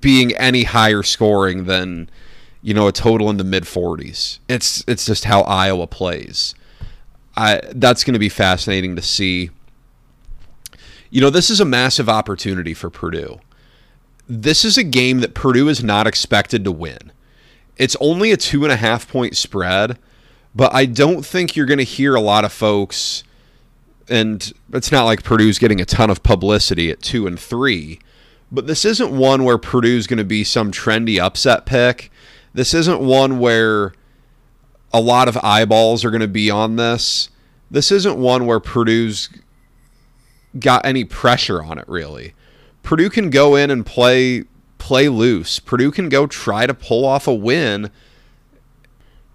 being 0.00 0.34
any 0.34 0.64
higher 0.64 1.02
scoring 1.04 1.64
than 1.64 2.10
you 2.66 2.74
know 2.74 2.88
a 2.88 2.92
total 2.92 3.30
in 3.30 3.36
the 3.36 3.44
mid 3.44 3.62
40s. 3.62 4.40
It's 4.48 4.82
it's 4.88 5.06
just 5.06 5.24
how 5.24 5.42
Iowa 5.42 5.86
plays. 5.86 6.52
I, 7.36 7.60
that's 7.72 8.02
going 8.02 8.14
to 8.14 8.18
be 8.18 8.28
fascinating 8.28 8.96
to 8.96 9.02
see. 9.02 9.50
You 11.08 11.20
know, 11.20 11.30
this 11.30 11.48
is 11.48 11.60
a 11.60 11.64
massive 11.64 12.08
opportunity 12.08 12.74
for 12.74 12.90
Purdue. 12.90 13.38
This 14.28 14.64
is 14.64 14.76
a 14.76 14.82
game 14.82 15.20
that 15.20 15.32
Purdue 15.32 15.68
is 15.68 15.84
not 15.84 16.08
expected 16.08 16.64
to 16.64 16.72
win. 16.72 17.12
It's 17.76 17.94
only 18.00 18.32
a 18.32 18.36
two 18.36 18.64
and 18.64 18.72
a 18.72 18.76
half 18.76 19.06
point 19.06 19.36
spread, 19.36 19.96
but 20.52 20.74
I 20.74 20.86
don't 20.86 21.24
think 21.24 21.54
you're 21.54 21.66
going 21.66 21.78
to 21.78 21.84
hear 21.84 22.16
a 22.16 22.20
lot 22.20 22.44
of 22.44 22.52
folks. 22.52 23.22
And 24.08 24.52
it's 24.72 24.90
not 24.90 25.04
like 25.04 25.22
Purdue's 25.22 25.60
getting 25.60 25.80
a 25.80 25.84
ton 25.84 26.10
of 26.10 26.24
publicity 26.24 26.90
at 26.90 27.00
two 27.00 27.28
and 27.28 27.38
three, 27.38 28.00
but 28.50 28.66
this 28.66 28.84
isn't 28.84 29.16
one 29.16 29.44
where 29.44 29.56
Purdue's 29.56 30.08
going 30.08 30.18
to 30.18 30.24
be 30.24 30.42
some 30.42 30.72
trendy 30.72 31.20
upset 31.20 31.64
pick. 31.64 32.10
This 32.56 32.72
isn't 32.72 33.00
one 33.00 33.38
where 33.38 33.92
a 34.90 34.98
lot 34.98 35.28
of 35.28 35.36
eyeballs 35.42 36.06
are 36.06 36.10
going 36.10 36.22
to 36.22 36.26
be 36.26 36.50
on 36.50 36.76
this. 36.76 37.28
This 37.70 37.92
isn't 37.92 38.16
one 38.16 38.46
where 38.46 38.60
Purdue's 38.60 39.28
got 40.58 40.86
any 40.86 41.04
pressure 41.04 41.62
on 41.62 41.76
it 41.76 41.86
really. 41.86 42.32
Purdue 42.82 43.10
can 43.10 43.28
go 43.28 43.56
in 43.56 43.70
and 43.70 43.84
play 43.84 44.44
play 44.78 45.10
loose. 45.10 45.58
Purdue 45.58 45.90
can 45.90 46.08
go 46.08 46.26
try 46.26 46.66
to 46.66 46.72
pull 46.72 47.04
off 47.04 47.26
a 47.26 47.34
win. 47.34 47.90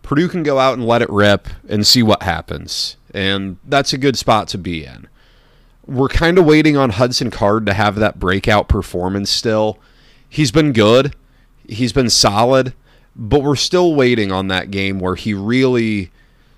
Purdue 0.02 0.28
can 0.28 0.42
go 0.42 0.58
out 0.58 0.80
and 0.80 0.88
let 0.88 1.04
it 1.04 1.10
rip 1.12 1.48
and 1.70 1.86
see 1.86 2.02
what 2.02 2.24
happens. 2.24 2.98
And 3.14 3.58
that's 3.64 3.94
a 3.94 4.00
good 4.00 4.18
spot 4.18 4.48
to 4.48 4.58
be 4.58 4.84
in. 4.84 5.08
We're 5.86 6.08
kind 6.08 6.40
of 6.40 6.46
waiting 6.46 6.76
on 6.76 6.90
Hudson 6.90 7.30
Card 7.30 7.68
to 7.68 7.74
have 7.76 7.98
that 7.98 8.18
breakout 8.18 8.68
performance 8.68 9.30
still. 9.30 9.78
He's 10.28 10.52
been 10.52 10.74
good. 10.74 11.16
He's 11.68 11.94
been 11.94 12.10
solid 12.10 12.74
but 13.16 13.42
we're 13.44 13.56
still 13.56 13.94
waiting 13.94 14.32
on 14.32 14.48
that 14.48 14.72
game 14.72 15.00
where 15.00 15.16
he 15.16 15.34
really 15.34 16.12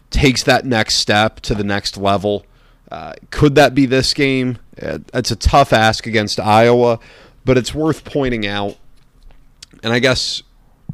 takes 0.09 0.43
that 0.43 0.65
next 0.65 0.95
step 0.95 1.39
to 1.41 1.55
the 1.55 1.63
next 1.63 1.97
level. 1.97 2.45
Uh, 2.91 3.13
could 3.31 3.55
that 3.55 3.73
be 3.73 3.85
this 3.85 4.13
game? 4.13 4.59
Uh, 4.81 4.99
it's 5.13 5.31
a 5.31 5.35
tough 5.35 5.73
ask 5.73 6.05
against 6.05 6.39
Iowa, 6.39 6.99
but 7.43 7.57
it's 7.57 7.73
worth 7.73 8.05
pointing 8.05 8.45
out. 8.45 8.77
And 9.81 9.91
I 9.91 9.99
guess, 9.99 10.43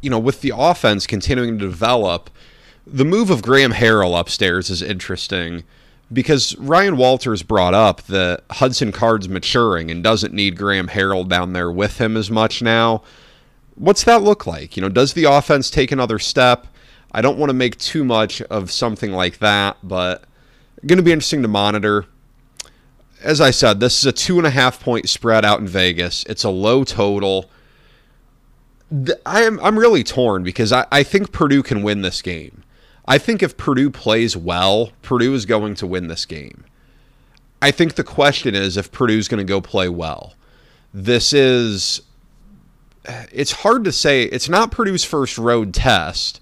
you 0.00 0.10
know, 0.10 0.18
with 0.18 0.40
the 0.40 0.52
offense 0.56 1.06
continuing 1.06 1.58
to 1.58 1.66
develop, 1.66 2.30
the 2.86 3.04
move 3.04 3.30
of 3.30 3.42
Graham 3.42 3.72
Harrell 3.72 4.18
upstairs 4.18 4.70
is 4.70 4.82
interesting 4.82 5.64
because 6.12 6.56
Ryan 6.56 6.96
Walters 6.96 7.42
brought 7.42 7.74
up 7.74 8.02
that 8.04 8.42
Hudson 8.50 8.90
Card's 8.90 9.28
maturing 9.28 9.90
and 9.90 10.02
doesn't 10.02 10.34
need 10.34 10.56
Graham 10.56 10.88
Harrell 10.88 11.28
down 11.28 11.52
there 11.52 11.70
with 11.70 12.00
him 12.00 12.16
as 12.16 12.30
much 12.30 12.62
now 12.62 13.02
what's 13.80 14.04
that 14.04 14.22
look 14.22 14.46
like? 14.46 14.76
You 14.76 14.82
know, 14.82 14.88
does 14.88 15.14
the 15.14 15.24
offense 15.24 15.70
take 15.70 15.90
another 15.90 16.18
step? 16.18 16.66
I 17.12 17.22
don't 17.22 17.38
want 17.38 17.50
to 17.50 17.54
make 17.54 17.78
too 17.78 18.04
much 18.04 18.40
of 18.42 18.70
something 18.70 19.10
like 19.10 19.38
that, 19.38 19.78
but 19.82 20.24
going 20.86 20.98
to 20.98 21.02
be 21.02 21.12
interesting 21.12 21.42
to 21.42 21.48
monitor. 21.48 22.06
As 23.22 23.40
I 23.40 23.50
said, 23.50 23.80
this 23.80 23.98
is 23.98 24.06
a 24.06 24.12
two 24.12 24.38
and 24.38 24.46
a 24.46 24.50
half 24.50 24.80
point 24.80 25.08
spread 25.08 25.44
out 25.44 25.60
in 25.60 25.66
Vegas. 25.66 26.24
It's 26.24 26.44
a 26.44 26.50
low 26.50 26.84
total. 26.84 27.50
I 29.26 29.42
am 29.42 29.58
I'm 29.60 29.78
really 29.78 30.04
torn 30.04 30.42
because 30.42 30.72
I, 30.72 30.86
I 30.92 31.02
think 31.02 31.32
Purdue 31.32 31.62
can 31.62 31.82
win 31.82 32.02
this 32.02 32.22
game. 32.22 32.62
I 33.06 33.18
think 33.18 33.42
if 33.42 33.56
Purdue 33.56 33.90
plays 33.90 34.36
well, 34.36 34.92
Purdue 35.02 35.34
is 35.34 35.46
going 35.46 35.74
to 35.76 35.86
win 35.86 36.08
this 36.08 36.24
game. 36.24 36.64
I 37.62 37.70
think 37.70 37.94
the 37.94 38.04
question 38.04 38.54
is 38.54 38.76
if 38.76 38.92
Purdue's 38.92 39.28
going 39.28 39.44
to 39.44 39.50
go 39.50 39.60
play 39.60 39.88
well. 39.88 40.34
This 40.94 41.32
is 41.32 42.02
it's 43.32 43.52
hard 43.52 43.84
to 43.84 43.92
say. 43.92 44.24
It's 44.24 44.48
not 44.48 44.70
Purdue's 44.70 45.04
first 45.04 45.38
road 45.38 45.72
test, 45.74 46.40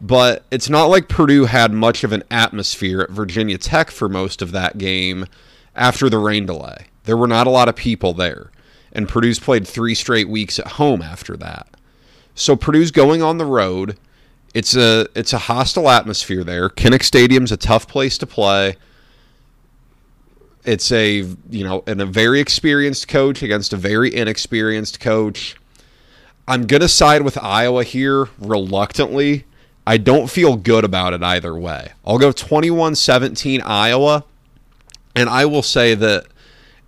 but 0.00 0.44
it's 0.50 0.68
not 0.68 0.86
like 0.86 1.08
Purdue 1.08 1.46
had 1.46 1.72
much 1.72 2.04
of 2.04 2.12
an 2.12 2.24
atmosphere 2.30 3.00
at 3.00 3.10
Virginia 3.10 3.58
Tech 3.58 3.90
for 3.90 4.08
most 4.08 4.42
of 4.42 4.52
that 4.52 4.78
game 4.78 5.26
after 5.74 6.08
the 6.08 6.18
rain 6.18 6.46
delay. 6.46 6.86
There 7.04 7.16
were 7.16 7.26
not 7.26 7.46
a 7.46 7.50
lot 7.50 7.68
of 7.68 7.76
people 7.76 8.12
there, 8.12 8.50
and 8.92 9.08
Purdue's 9.08 9.38
played 9.38 9.66
three 9.66 9.94
straight 9.94 10.28
weeks 10.28 10.58
at 10.58 10.72
home 10.72 11.02
after 11.02 11.36
that. 11.38 11.68
So 12.34 12.54
Purdue's 12.54 12.90
going 12.90 13.22
on 13.22 13.38
the 13.38 13.44
road. 13.44 13.98
It's 14.54 14.76
a 14.76 15.06
it's 15.14 15.32
a 15.32 15.38
hostile 15.38 15.90
atmosphere 15.90 16.44
there. 16.44 16.68
Kinnick 16.68 17.02
Stadium's 17.02 17.52
a 17.52 17.56
tough 17.56 17.88
place 17.88 18.16
to 18.18 18.26
play. 18.26 18.76
It's 20.64 20.92
a 20.92 21.24
you 21.50 21.64
know, 21.64 21.82
and 21.86 22.00
a 22.00 22.06
very 22.06 22.40
experienced 22.40 23.08
coach 23.08 23.42
against 23.42 23.72
a 23.72 23.76
very 23.76 24.14
inexperienced 24.14 25.00
coach. 25.00 25.56
I'm 26.48 26.66
gonna 26.66 26.88
side 26.88 27.20
with 27.22 27.36
Iowa 27.36 27.84
here 27.84 28.30
reluctantly. 28.38 29.44
I 29.86 29.98
don't 29.98 30.30
feel 30.30 30.56
good 30.56 30.82
about 30.82 31.12
it 31.12 31.22
either 31.22 31.54
way. 31.54 31.92
I'll 32.06 32.18
go 32.18 32.32
21-17 32.32 33.62
Iowa, 33.62 34.24
and 35.14 35.28
I 35.28 35.44
will 35.44 35.62
say 35.62 35.94
that 35.94 36.26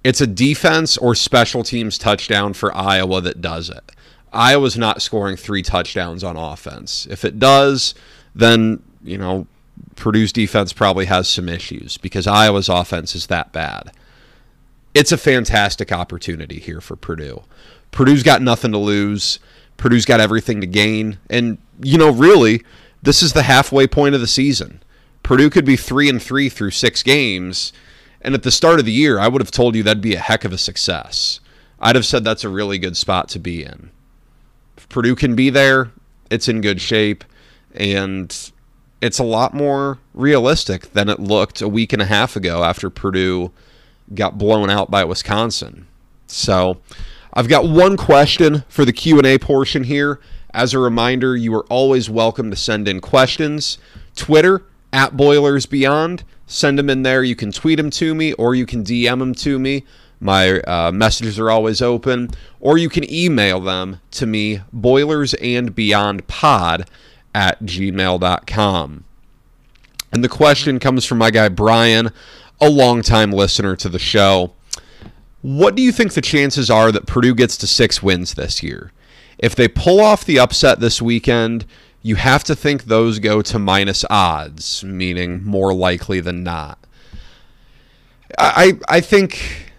it's 0.03 0.23
a 0.23 0.27
defense 0.27 0.96
or 0.96 1.14
special 1.14 1.62
teams 1.62 1.99
touchdown 1.99 2.55
for 2.55 2.75
Iowa 2.75 3.20
that 3.20 3.42
does 3.42 3.68
it. 3.68 3.92
Iowa's 4.33 4.79
not 4.79 5.03
scoring 5.03 5.37
three 5.37 5.62
touchdowns 5.62 6.25
on 6.25 6.38
offense. 6.38 7.07
If 7.11 7.23
it 7.23 7.38
does, 7.38 7.94
then, 8.35 8.83
you 9.05 9.18
know, 9.18 9.46
Purdue's 9.96 10.33
defense 10.33 10.73
probably 10.73 11.05
has 11.05 11.29
some 11.29 11.51
issues 11.51 11.99
because 11.99 12.27
Iowa's 12.27 12.70
offense 12.70 13.14
is 13.14 13.27
that 13.27 13.53
bad. 13.53 13.92
It's 14.94 15.12
a 15.12 15.18
fantastic 15.18 15.92
opportunity 15.92 16.61
here 16.61 16.81
for 16.81 16.96
Purdue. 16.96 17.42
Purdue's 17.90 18.22
got 18.22 18.42
nothing 18.42 18.72
to 18.72 18.79
lose. 18.79 19.38
Purdue's 19.76 20.05
got 20.05 20.20
everything 20.20 20.61
to 20.61 20.66
gain. 20.66 21.18
And, 21.29 21.59
you 21.83 21.98
know, 21.98 22.11
really, 22.11 22.62
this 23.03 23.22
is 23.22 23.33
the 23.33 23.44
halfway 23.44 23.87
point 23.87 24.14
of 24.14 24.20
the 24.20 24.26
season. 24.26 24.83
Purdue 25.22 25.50
could 25.50 25.64
be 25.64 25.76
3 25.76 26.09
and 26.09 26.22
3 26.22 26.48
through 26.48 26.70
6 26.70 27.03
games, 27.03 27.72
and 28.22 28.35
at 28.35 28.42
the 28.42 28.50
start 28.50 28.79
of 28.79 28.85
the 28.85 28.92
year, 28.92 29.18
I 29.18 29.29
would 29.29 29.40
have 29.40 29.50
told 29.50 29.74
you 29.74 29.83
that'd 29.83 30.03
be 30.03 30.14
a 30.14 30.20
heck 30.20 30.44
of 30.44 30.53
a 30.53 30.59
success. 30.59 31.40
I'd 31.81 31.96
have 31.96 32.07
said 32.07 32.24
that's 32.24 32.44
a 32.44 32.48
really 32.48 32.79
good 32.79 32.96
spot 32.96 33.29
to 33.31 33.38
be 33.38 33.62
in. 33.62 33.90
If 34.76 34.88
Purdue 34.88 35.14
can 35.14 35.35
be 35.35 35.50
there, 35.50 35.90
it's 36.31 36.48
in 36.48 36.61
good 36.61 36.81
shape, 36.81 37.24
and 37.74 38.53
it's 39.00 39.18
a 39.18 39.24
lot 39.24 39.55
more 39.55 39.98
realistic 40.12 40.92
than 40.92 41.09
it 41.09 41.20
looked 41.20 41.62
a 41.62 41.68
week 41.68 41.92
and 41.92 42.03
a 42.03 42.07
half 42.07 42.37
ago 42.37 42.62
after 42.62 42.90
Purdue 42.90 43.50
got 44.14 44.38
blown 44.38 44.68
out 44.68 44.90
by 44.90 45.05
Wisconsin. 45.05 45.87
So, 46.26 46.81
I've 47.32 47.48
got 47.48 47.68
one 47.68 47.96
question 47.96 48.64
for 48.68 48.84
the 48.84 48.92
Q&A 48.92 49.38
portion 49.38 49.84
here. 49.84 50.18
As 50.52 50.74
a 50.74 50.80
reminder, 50.80 51.36
you 51.36 51.54
are 51.54 51.64
always 51.66 52.10
welcome 52.10 52.50
to 52.50 52.56
send 52.56 52.88
in 52.88 53.00
questions. 53.00 53.78
Twitter 54.16 54.64
at 54.92 55.16
Boilers 55.16 55.66
Beyond. 55.66 56.24
Send 56.46 56.76
them 56.78 56.90
in 56.90 57.04
there. 57.04 57.22
You 57.22 57.36
can 57.36 57.52
tweet 57.52 57.76
them 57.76 57.90
to 57.90 58.12
me 58.14 58.32
or 58.32 58.56
you 58.56 58.66
can 58.66 58.82
DM 58.82 59.20
them 59.20 59.32
to 59.34 59.60
me. 59.60 59.84
My 60.18 60.58
uh, 60.60 60.90
messages 60.92 61.38
are 61.38 61.50
always 61.50 61.80
open. 61.80 62.30
Or 62.58 62.76
you 62.76 62.88
can 62.88 63.08
email 63.10 63.60
them 63.60 64.00
to 64.12 64.24
me, 64.26 64.62
boilersandbeyondpod 64.74 66.88
at 67.32 67.62
gmail.com. 67.62 69.04
And 70.12 70.24
the 70.24 70.28
question 70.28 70.80
comes 70.80 71.06
from 71.06 71.18
my 71.18 71.30
guy 71.30 71.48
Brian, 71.48 72.10
a 72.60 72.68
longtime 72.68 73.30
listener 73.30 73.76
to 73.76 73.88
the 73.88 74.00
show. 74.00 74.54
What 75.42 75.74
do 75.74 75.83
you 75.83 75.92
think 75.92 76.12
the 76.12 76.20
chances 76.20 76.70
are 76.70 76.92
that 76.92 77.07
Purdue 77.07 77.35
gets 77.35 77.57
to 77.59 77.66
six 77.66 78.03
wins 78.03 78.35
this 78.35 78.62
year? 78.62 78.92
If 79.38 79.55
they 79.55 79.68
pull 79.68 80.00
off 80.00 80.24
the 80.24 80.38
upset 80.38 80.81
this 80.81 81.00
weekend, 81.00 81.64
you 82.03 82.16
have 82.16 82.44
to 82.44 82.55
think 82.55 82.85
those 82.85 83.18
go 83.18 83.40
to 83.42 83.59
minus 83.59 84.05
odds, 84.11 84.85
meaning 84.85 85.42
more 85.44 85.72
likely 85.72 86.20
than 86.20 86.42
not. 86.42 86.79
I 88.38 88.79
I 88.88 89.00
think 89.00 89.70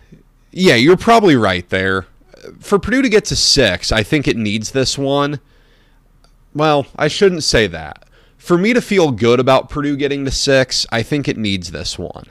yeah, 0.51 0.75
you're 0.75 0.97
probably 0.97 1.35
right 1.35 1.67
there. 1.69 2.05
For 2.59 2.79
Purdue 2.79 3.03
to 3.03 3.09
get 3.09 3.25
to 3.25 3.35
6, 3.35 3.91
I 3.91 4.03
think 4.03 4.27
it 4.27 4.35
needs 4.35 4.71
this 4.71 4.97
one. 4.97 5.39
Well, 6.53 6.87
I 6.97 7.07
shouldn't 7.07 7.43
say 7.43 7.67
that. 7.67 8.05
For 8.37 8.57
me 8.57 8.73
to 8.73 8.81
feel 8.81 9.11
good 9.11 9.39
about 9.39 9.69
Purdue 9.69 9.95
getting 9.95 10.25
to 10.25 10.31
6, 10.31 10.87
I 10.91 11.03
think 11.03 11.27
it 11.27 11.37
needs 11.37 11.71
this 11.71 11.97
one. 11.97 12.25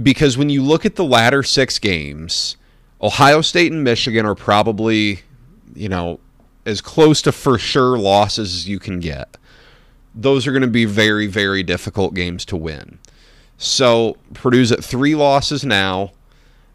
Because 0.00 0.38
when 0.38 0.50
you 0.50 0.62
look 0.62 0.86
at 0.86 0.96
the 0.96 1.04
latter 1.04 1.42
6 1.42 1.78
games, 1.80 2.56
Ohio 3.02 3.40
State 3.40 3.72
and 3.72 3.82
Michigan 3.82 4.26
are 4.26 4.34
probably, 4.34 5.20
you 5.74 5.88
know, 5.88 6.20
as 6.66 6.80
close 6.80 7.22
to 7.22 7.32
for 7.32 7.58
sure 7.58 7.98
losses 7.98 8.54
as 8.54 8.68
you 8.68 8.78
can 8.78 9.00
get. 9.00 9.36
Those 10.14 10.46
are 10.46 10.52
going 10.52 10.62
to 10.62 10.68
be 10.68 10.84
very, 10.84 11.26
very 11.26 11.62
difficult 11.62 12.14
games 12.14 12.44
to 12.46 12.56
win. 12.56 12.98
So 13.56 14.16
Purdue's 14.34 14.72
at 14.72 14.84
three 14.84 15.14
losses 15.14 15.64
now. 15.64 16.12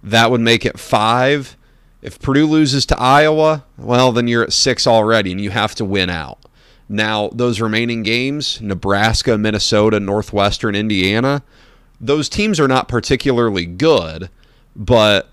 That 0.03 0.31
would 0.31 0.41
make 0.41 0.65
it 0.65 0.79
five. 0.79 1.57
If 2.01 2.19
Purdue 2.19 2.45
loses 2.45 2.85
to 2.87 2.99
Iowa, 2.99 3.65
well, 3.77 4.11
then 4.11 4.27
you're 4.27 4.43
at 4.43 4.53
six 4.53 4.85
already, 4.85 5.31
and 5.31 5.41
you 5.41 5.49
have 5.49 5.73
to 5.75 5.85
win 5.85 6.09
out. 6.09 6.39
Now, 6.87 7.29
those 7.33 7.59
remaining 7.59 8.03
games 8.03 8.61
Nebraska, 8.61 9.37
Minnesota, 9.37 9.99
Northwestern, 9.99 10.75
Indiana 10.75 11.41
those 11.99 12.29
teams 12.29 12.59
are 12.59 12.67
not 12.67 12.87
particularly 12.87 13.65
good, 13.65 14.29
but 14.75 15.29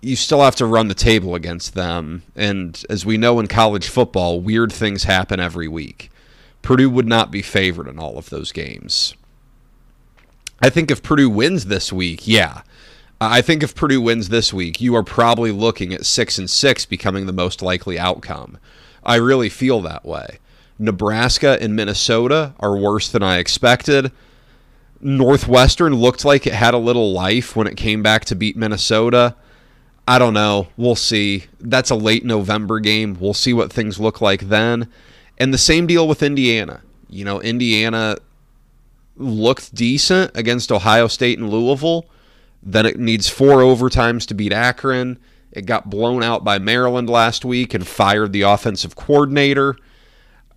you 0.00 0.16
still 0.16 0.42
have 0.42 0.56
to 0.56 0.66
run 0.66 0.88
the 0.88 0.94
table 0.94 1.34
against 1.34 1.74
them. 1.74 2.22
And 2.34 2.82
as 2.88 3.06
we 3.06 3.16
know 3.16 3.40
in 3.40 3.46
college 3.46 3.88
football, 3.88 4.40
weird 4.40 4.72
things 4.72 5.04
happen 5.04 5.40
every 5.40 5.68
week. 5.68 6.10
Purdue 6.62 6.90
would 6.90 7.06
not 7.06 7.30
be 7.30 7.42
favored 7.42 7.88
in 7.88 7.98
all 7.98 8.18
of 8.18 8.30
those 8.30 8.52
games. 8.52 9.14
I 10.60 10.70
think 10.70 10.90
if 10.90 11.02
Purdue 11.02 11.30
wins 11.30 11.66
this 11.66 11.92
week, 11.92 12.26
yeah. 12.26 12.62
I 13.20 13.40
think 13.40 13.62
if 13.62 13.74
Purdue 13.74 14.00
wins 14.00 14.28
this 14.28 14.52
week, 14.52 14.80
you 14.80 14.94
are 14.94 15.02
probably 15.02 15.50
looking 15.50 15.92
at 15.94 16.06
6 16.06 16.38
and 16.38 16.50
6 16.50 16.86
becoming 16.86 17.26
the 17.26 17.32
most 17.32 17.62
likely 17.62 17.98
outcome. 17.98 18.58
I 19.04 19.16
really 19.16 19.48
feel 19.48 19.80
that 19.82 20.04
way. 20.04 20.38
Nebraska 20.78 21.56
and 21.60 21.74
Minnesota 21.74 22.52
are 22.60 22.76
worse 22.76 23.08
than 23.08 23.22
I 23.22 23.38
expected. 23.38 24.12
Northwestern 25.00 25.94
looked 25.94 26.24
like 26.24 26.46
it 26.46 26.54
had 26.54 26.74
a 26.74 26.78
little 26.78 27.12
life 27.12 27.54
when 27.54 27.66
it 27.66 27.76
came 27.76 28.02
back 28.02 28.24
to 28.26 28.34
beat 28.34 28.56
Minnesota. 28.56 29.36
I 30.08 30.18
don't 30.18 30.34
know. 30.34 30.68
We'll 30.76 30.94
see. 30.94 31.44
That's 31.60 31.90
a 31.90 31.96
late 31.96 32.24
November 32.24 32.80
game. 32.80 33.16
We'll 33.18 33.34
see 33.34 33.52
what 33.52 33.72
things 33.72 33.98
look 33.98 34.20
like 34.20 34.48
then. 34.48 34.88
And 35.38 35.52
the 35.52 35.58
same 35.58 35.86
deal 35.86 36.06
with 36.06 36.22
Indiana. 36.22 36.82
You 37.08 37.24
know, 37.24 37.40
Indiana 37.40 38.16
looked 39.16 39.74
decent 39.74 40.30
against 40.34 40.72
Ohio 40.72 41.08
State 41.08 41.38
and 41.38 41.50
Louisville. 41.50 42.06
Then 42.62 42.86
it 42.86 42.98
needs 42.98 43.28
four 43.28 43.58
overtimes 43.58 44.26
to 44.26 44.34
beat 44.34 44.52
Akron. 44.52 45.18
It 45.52 45.66
got 45.66 45.90
blown 45.90 46.22
out 46.22 46.44
by 46.44 46.58
Maryland 46.58 47.08
last 47.08 47.44
week 47.44 47.74
and 47.74 47.86
fired 47.86 48.32
the 48.32 48.42
offensive 48.42 48.94
coordinator. 48.96 49.76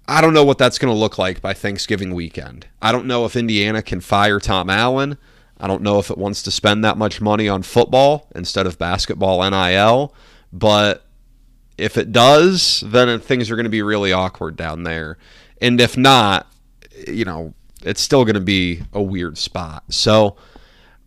I 0.10 0.22
don't 0.22 0.34
know 0.34 0.44
what 0.44 0.58
that's 0.58 0.80
going 0.80 0.92
to 0.92 1.00
look 1.00 1.20
like 1.20 1.40
by 1.40 1.54
Thanksgiving 1.54 2.16
weekend. 2.16 2.66
I 2.82 2.92
don't 2.92 3.06
know 3.06 3.26
if 3.26 3.36
Indiana 3.36 3.84
can 3.84 4.02
fire 4.02 4.40
Tom 4.40 4.68
Allen. 4.68 5.20
I 5.60 5.68
don't 5.68 5.84
know 5.84 6.00
if 6.00 6.10
it 6.10 6.18
wants 6.18 6.42
to 6.44 6.52
spend 6.52 6.84
that 6.84 6.98
much 6.98 7.22
money 7.22 7.48
on 7.48 7.62
football 7.62 8.28
instead 8.34 8.66
of 8.66 8.80
basketball 8.80 9.48
NIL, 9.48 10.16
but 10.52 11.06
if 11.78 11.96
it 11.96 12.12
does, 12.12 12.84
then 12.88 13.20
things 13.20 13.52
are 13.52 13.56
going 13.56 13.66
to 13.66 13.70
be 13.70 13.84
really 13.84 14.12
awkward 14.12 14.56
down 14.56 14.82
there. 14.82 15.20
And 15.62 15.80
if 15.80 15.96
not, 15.96 16.48
you 17.08 17.24
know, 17.24 17.54
it's 17.84 18.02
still 18.02 18.26
going 18.26 18.34
to 18.34 18.42
be 18.42 18.82
a 18.92 19.04
weird 19.04 19.38
spot. 19.38 19.84
So 19.90 20.38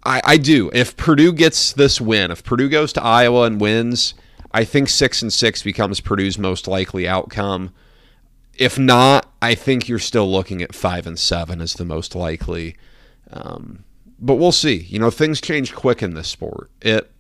I, 0.04 0.20
I 0.24 0.36
do. 0.36 0.70
If 0.72 0.96
Purdue 0.96 1.32
gets 1.32 1.72
this 1.72 2.00
win, 2.00 2.30
if 2.30 2.44
Purdue 2.44 2.68
goes 2.68 2.92
to 2.92 3.02
Iowa 3.02 3.46
and 3.46 3.60
wins, 3.60 4.14
I 4.52 4.62
think 4.62 4.88
six 4.88 5.22
and 5.22 5.32
six 5.32 5.64
becomes 5.64 6.00
Purdue's 6.00 6.38
most 6.38 6.68
likely 6.68 7.08
outcome. 7.08 7.72
If 8.56 8.78
not, 8.78 9.32
I 9.40 9.54
think 9.54 9.88
you're 9.88 9.98
still 9.98 10.30
looking 10.30 10.62
at 10.62 10.74
five 10.74 11.06
and 11.06 11.18
seven 11.18 11.60
as 11.60 11.74
the 11.74 11.84
most 11.84 12.14
likely. 12.14 12.76
Um, 13.30 13.84
but 14.18 14.36
we'll 14.36 14.52
see. 14.52 14.76
You 14.76 14.98
know, 14.98 15.10
things 15.10 15.40
change 15.40 15.74
quick 15.74 16.02
in 16.02 16.14
this 16.14 16.28
sport. 16.28 16.70
It 16.80 17.10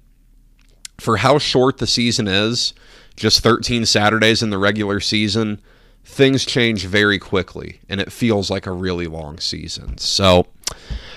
for 0.98 1.16
how 1.16 1.38
short 1.38 1.78
the 1.78 1.86
season 1.86 2.28
is, 2.28 2.74
just 3.16 3.40
13 3.40 3.86
Saturdays 3.86 4.42
in 4.42 4.50
the 4.50 4.58
regular 4.58 5.00
season, 5.00 5.60
things 6.04 6.44
change 6.44 6.86
very 6.86 7.18
quickly 7.18 7.80
and 7.88 8.00
it 8.00 8.12
feels 8.12 8.50
like 8.50 8.66
a 8.66 8.72
really 8.72 9.06
long 9.06 9.40
season. 9.40 9.98
So, 9.98 10.46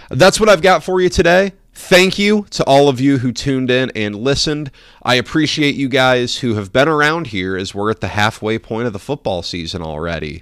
that's 0.10 0.39
what 0.39 0.49
I've 0.49 0.62
got 0.62 0.84
for 0.84 1.01
you 1.01 1.10
today. 1.10 1.54
Thank 1.75 2.17
you 2.17 2.47
to 2.51 2.63
all 2.63 2.89
of 2.89 2.99
you 2.99 3.19
who 3.19 3.31
tuned 3.31 3.69
in 3.69 3.91
and 3.95 4.15
listened. 4.15 4.71
I 5.03 5.15
appreciate 5.15 5.75
you 5.75 5.88
guys 5.89 6.38
who 6.38 6.55
have 6.55 6.73
been 6.73 6.88
around 6.88 7.27
here 7.27 7.55
as 7.55 7.75
we're 7.75 7.91
at 7.91 8.01
the 8.01 8.07
halfway 8.07 8.57
point 8.57 8.88
of 8.88 8.93
the 8.93 8.99
football 8.99 9.43
season 9.43 9.81
already. 9.81 10.41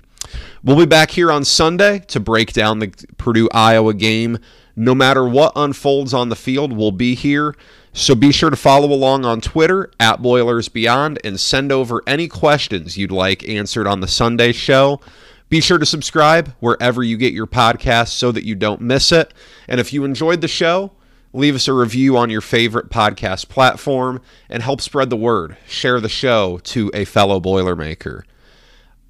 We'll 0.63 0.77
be 0.77 0.85
back 0.85 1.11
here 1.11 1.31
on 1.31 1.43
Sunday 1.43 1.99
to 2.07 2.19
break 2.19 2.53
down 2.53 2.79
the 2.79 2.93
Purdue 3.17 3.49
Iowa 3.51 3.93
game 3.93 4.37
no 4.75 4.95
matter 4.95 5.27
what 5.27 5.53
unfolds 5.55 6.13
on 6.13 6.29
the 6.29 6.35
field, 6.35 6.73
we'll 6.73 6.91
be 6.91 7.15
here. 7.15 7.55
So 7.93 8.15
be 8.15 8.31
sure 8.31 8.49
to 8.49 8.55
follow 8.55 8.91
along 8.91 9.23
on 9.23 9.39
Twitter 9.39 9.91
at 9.99 10.21
Boilers 10.21 10.67
Beyond 10.67 11.19
and 11.23 11.39
send 11.39 11.71
over 11.71 12.01
any 12.07 12.27
questions 12.27 12.97
you'd 12.97 13.11
like 13.11 13.47
answered 13.47 13.85
on 13.85 13.99
the 13.99 14.07
Sunday 14.07 14.51
show. 14.51 14.99
Be 15.49 15.61
sure 15.61 15.77
to 15.77 15.85
subscribe 15.85 16.55
wherever 16.59 17.03
you 17.03 17.17
get 17.17 17.33
your 17.33 17.45
podcasts 17.45 18.09
so 18.09 18.31
that 18.31 18.45
you 18.45 18.55
don't 18.55 18.81
miss 18.81 19.11
it. 19.11 19.31
And 19.67 19.79
if 19.79 19.93
you 19.93 20.03
enjoyed 20.05 20.41
the 20.41 20.47
show, 20.47 20.93
leave 21.33 21.55
us 21.55 21.67
a 21.67 21.73
review 21.73 22.15
on 22.15 22.29
your 22.29 22.41
favorite 22.41 22.89
podcast 22.89 23.49
platform 23.49 24.21
and 24.49 24.63
help 24.63 24.79
spread 24.79 25.09
the 25.09 25.17
word. 25.17 25.57
Share 25.67 25.99
the 25.99 26.09
show 26.09 26.59
to 26.59 26.91
a 26.93 27.05
fellow 27.05 27.39
Boilermaker. 27.39 28.23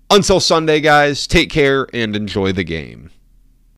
Until 0.10 0.40
Sunday, 0.40 0.80
guys, 0.80 1.28
take 1.28 1.50
care 1.50 1.88
and 1.94 2.16
enjoy 2.16 2.52
the 2.52 2.64
game. 2.64 3.10